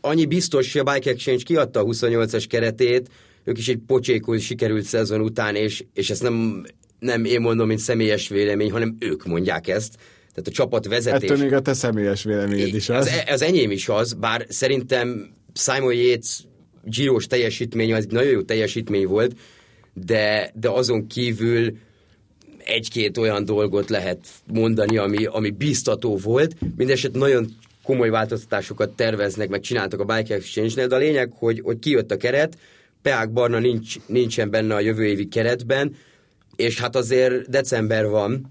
annyi 0.00 0.26
biztos, 0.26 0.72
hogy 0.72 0.80
a 0.86 0.92
Bike 0.92 1.10
Exchange 1.10 1.42
kiadta 1.42 1.80
a 1.80 1.84
28-as 1.84 2.44
keretét, 2.48 3.08
ők 3.44 3.58
is 3.58 3.68
egy 3.68 3.80
pocsékul 3.86 4.38
sikerült 4.38 4.84
szezon 4.84 5.20
után, 5.20 5.54
és, 5.54 5.84
és 5.94 6.10
ezt 6.10 6.22
nem, 6.22 6.64
nem 6.98 7.24
én 7.24 7.40
mondom, 7.40 7.66
mint 7.66 7.80
személyes 7.80 8.28
vélemény, 8.28 8.70
hanem 8.70 8.96
ők 8.98 9.24
mondják 9.24 9.68
ezt. 9.68 9.94
Tehát 10.28 10.48
a 10.48 10.50
csapat 10.50 10.86
vezetés. 10.86 11.30
Ettől 11.30 11.42
még 11.42 11.52
a 11.52 11.60
te 11.60 11.72
személyes 11.72 12.24
véleményed 12.24 12.74
is 12.74 12.88
az. 12.88 13.06
Az, 13.06 13.22
az 13.26 13.42
enyém 13.42 13.70
is 13.70 13.88
az, 13.88 14.12
bár 14.12 14.46
szerintem 14.48 15.30
Simon 15.54 15.94
Yates 15.94 16.46
Giros 16.84 17.26
teljesítmény 17.26 17.92
az 17.92 18.04
egy 18.04 18.10
nagyon 18.10 18.30
jó 18.30 18.42
teljesítmény 18.42 19.06
volt, 19.06 19.36
de, 19.92 20.52
de 20.54 20.70
azon 20.70 21.06
kívül 21.06 21.76
egy-két 22.64 23.16
olyan 23.16 23.44
dolgot 23.44 23.90
lehet 23.90 24.18
mondani, 24.46 24.96
ami, 24.96 25.24
ami 25.24 25.50
biztató 25.50 26.16
volt. 26.16 26.56
Mindeneset 26.76 27.12
nagyon 27.12 27.46
komoly 27.82 28.10
változtatásokat 28.10 28.90
terveznek, 28.90 29.48
meg 29.48 29.60
csináltak 29.60 30.00
a 30.00 30.04
Bike 30.04 30.34
Exchange-nél, 30.34 30.86
de 30.86 30.94
a 30.94 30.98
lényeg, 30.98 31.32
hogy, 31.32 31.60
hogy 31.60 31.78
kijött 31.78 32.10
a 32.10 32.16
keret, 32.16 32.58
Peák 33.02 33.32
Barna 33.32 33.58
nincs, 33.58 33.96
nincsen 34.06 34.50
benne 34.50 34.74
a 34.74 34.80
jövő 34.80 35.04
évi 35.04 35.28
keretben, 35.28 35.96
és 36.58 36.80
hát 36.80 36.96
azért 36.96 37.50
december 37.50 38.08
van, 38.08 38.50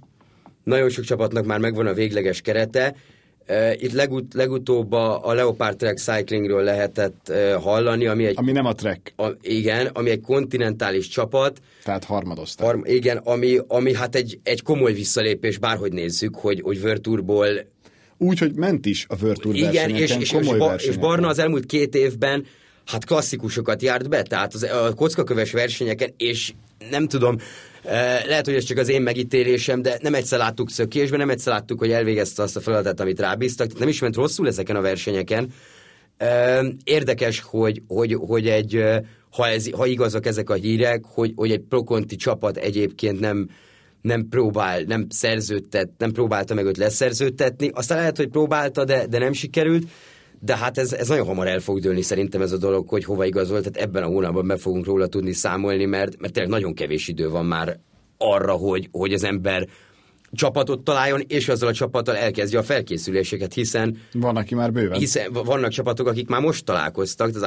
nagyon 0.63 0.89
sok 0.89 1.03
csapatnak 1.03 1.45
már 1.45 1.59
megvan 1.59 1.87
a 1.87 1.93
végleges 1.93 2.41
kerete. 2.41 2.95
Itt 3.73 3.91
legut- 3.91 4.33
legutóbb 4.33 4.91
a, 4.91 5.33
Leopard 5.33 5.77
Track 5.77 5.97
Cyclingről 5.97 6.63
lehetett 6.63 7.29
eh, 7.29 7.61
hallani, 7.61 8.07
ami 8.07 8.25
egy, 8.25 8.33
Ami 8.37 8.51
nem 8.51 8.65
a 8.65 8.73
trek, 8.73 9.13
a, 9.15 9.27
igen, 9.41 9.85
ami 9.85 10.09
egy 10.09 10.21
kontinentális 10.21 11.07
csapat, 11.07 11.59
tehát 11.83 12.03
harmadozták. 12.03 12.65
Harm, 12.65 12.81
igen, 12.83 13.17
ami, 13.17 13.59
ami 13.67 13.93
hát 13.93 14.15
egy, 14.15 14.39
egy 14.43 14.61
komoly 14.61 14.93
visszalépés, 14.93 15.57
bárhogy 15.57 15.91
nézzük, 15.93 16.35
hogy, 16.35 16.61
hogy 16.61 16.81
Virtuurból 16.81 17.47
Úgy, 18.17 18.39
hogy 18.39 18.53
ment 18.55 18.85
is 18.85 19.05
a 19.09 19.15
Tour 19.15 19.55
igen, 19.55 19.89
és, 19.89 19.99
és, 19.99 20.17
és, 20.17 20.31
komoly 20.31 20.57
Ba- 20.57 20.67
és 20.67 20.69
versenyeken. 20.69 21.01
Barna 21.01 21.27
az 21.27 21.39
elmúlt 21.39 21.65
két 21.65 21.95
évben 21.95 22.45
hát 22.85 23.05
klasszikusokat 23.05 23.81
járt 23.81 24.09
be, 24.09 24.21
tehát 24.21 24.53
az, 24.53 24.63
a 24.63 24.93
kockaköves 24.93 25.51
versenyeken, 25.51 26.13
és 26.17 26.53
nem 26.89 27.07
tudom, 27.07 27.37
lehet, 28.27 28.45
hogy 28.45 28.55
ez 28.55 28.63
csak 28.63 28.77
az 28.77 28.89
én 28.89 29.01
megítélésem, 29.01 29.81
de 29.81 29.97
nem 30.01 30.13
egyszer 30.13 30.39
láttuk 30.39 30.69
szökésben, 30.69 31.19
nem 31.19 31.29
egyszer 31.29 31.53
láttuk, 31.53 31.79
hogy 31.79 31.91
elvégezte 31.91 32.43
azt 32.43 32.55
a 32.55 32.59
feladatot, 32.59 32.99
amit 32.99 33.19
rábíztak, 33.19 33.79
nem 33.79 33.87
is 33.87 33.99
ment 33.99 34.15
rosszul 34.15 34.47
ezeken 34.47 34.75
a 34.75 34.81
versenyeken. 34.81 35.53
Érdekes, 36.83 37.39
hogy, 37.39 37.81
hogy, 37.87 38.13
hogy 38.13 38.47
egy, 38.47 38.83
ha, 39.31 39.47
ez, 39.47 39.69
ha 39.71 39.85
igazak 39.85 40.25
ezek 40.25 40.49
a 40.49 40.53
hírek, 40.53 41.03
hogy, 41.05 41.33
hogy 41.35 41.51
egy 41.51 41.63
prokonti 41.69 42.15
csapat 42.15 42.57
egyébként 42.57 43.19
nem, 43.19 43.49
nem 44.01 44.27
próbál, 44.29 44.81
nem 44.81 45.05
szerződtet, 45.09 45.89
nem 45.97 46.11
próbálta 46.11 46.53
meg 46.53 46.65
őt 46.65 46.77
leszerződtetni. 46.77 47.71
Aztán 47.73 47.97
lehet, 47.97 48.17
hogy 48.17 48.27
próbálta, 48.27 48.83
de, 48.83 49.07
de 49.07 49.19
nem 49.19 49.33
sikerült. 49.33 49.87
De 50.39 50.57
hát 50.57 50.77
ez, 50.77 50.93
ez 50.93 51.07
nagyon 51.07 51.25
hamar 51.25 51.47
el 51.47 51.59
fog 51.59 51.79
dőlni 51.79 52.01
szerintem 52.01 52.41
ez 52.41 52.51
a 52.51 52.57
dolog, 52.57 52.89
hogy 52.89 53.03
hova 53.03 53.25
igazolt. 53.25 53.63
Tehát 53.63 53.87
ebben 53.87 54.03
a 54.03 54.07
hónapban 54.07 54.47
be 54.47 54.57
fogunk 54.57 54.85
róla 54.85 55.07
tudni 55.07 55.33
számolni, 55.33 55.85
mert, 55.85 56.19
mert 56.19 56.33
tényleg 56.33 56.51
nagyon 56.51 56.73
kevés 56.73 57.07
idő 57.07 57.29
van 57.29 57.45
már 57.45 57.79
arra, 58.17 58.51
hogy, 58.51 58.89
hogy 58.91 59.13
az 59.13 59.23
ember 59.23 59.67
csapatot 60.31 60.83
találjon, 60.83 61.21
és 61.27 61.47
azzal 61.49 61.69
a 61.69 61.73
csapattal 61.73 62.15
elkezdje 62.15 62.59
a 62.59 62.63
felkészüléseket, 62.63 63.53
hiszen 63.53 63.97
Van, 64.13 64.35
aki 64.35 64.55
már 64.55 64.71
bőven. 64.71 64.99
hiszen 64.99 65.31
vannak 65.31 65.71
csapatok, 65.71 66.07
akik 66.07 66.27
már 66.27 66.41
most 66.41 66.65
találkoztak, 66.65 67.35
az 67.35 67.45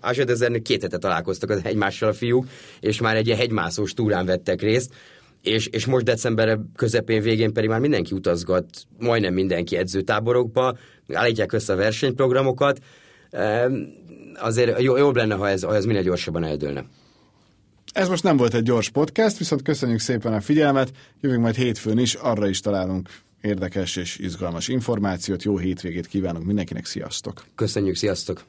Ásed 0.00 0.62
két 0.62 0.82
hete 0.82 0.98
találkoztak 0.98 1.50
az 1.50 1.60
egymással 1.62 2.08
a 2.08 2.12
fiúk, 2.12 2.46
és 2.80 3.00
már 3.00 3.16
egy 3.16 3.26
ilyen 3.26 3.38
hegymászós 3.38 3.92
túrán 3.92 4.26
vettek 4.26 4.60
részt, 4.62 4.94
és, 5.42 5.66
és 5.66 5.86
most 5.86 6.04
december 6.04 6.58
közepén, 6.76 7.22
végén 7.22 7.52
pedig 7.52 7.68
már 7.68 7.80
mindenki 7.80 8.14
utazgat, 8.14 8.66
majdnem 8.98 9.34
mindenki 9.34 9.76
edzőtáborokba, 9.76 10.76
állítják 11.12 11.52
össze 11.52 11.72
a 11.72 11.76
versenyprogramokat, 11.76 12.78
azért 14.34 14.82
jó, 14.82 14.96
jobb 14.96 15.16
lenne, 15.16 15.34
ha 15.34 15.48
ez, 15.48 15.62
ha 15.62 15.74
ez 15.74 15.84
minél 15.84 16.02
gyorsabban 16.02 16.44
eldőlne. 16.44 16.84
Ez 17.92 18.08
most 18.08 18.22
nem 18.22 18.36
volt 18.36 18.54
egy 18.54 18.62
gyors 18.62 18.90
podcast, 18.90 19.38
viszont 19.38 19.62
köszönjük 19.62 20.00
szépen 20.00 20.32
a 20.32 20.40
figyelmet. 20.40 20.92
Jövünk 21.20 21.42
majd 21.42 21.54
hétfőn 21.54 21.98
is, 21.98 22.14
arra 22.14 22.48
is 22.48 22.60
találunk 22.60 23.08
érdekes 23.40 23.96
és 23.96 24.18
izgalmas 24.18 24.68
információt. 24.68 25.42
Jó 25.42 25.58
hétvégét 25.58 26.06
kívánunk 26.06 26.44
mindenkinek, 26.44 26.84
sziasztok! 26.84 27.44
Köszönjük, 27.54 27.96
sziasztok! 27.96 28.44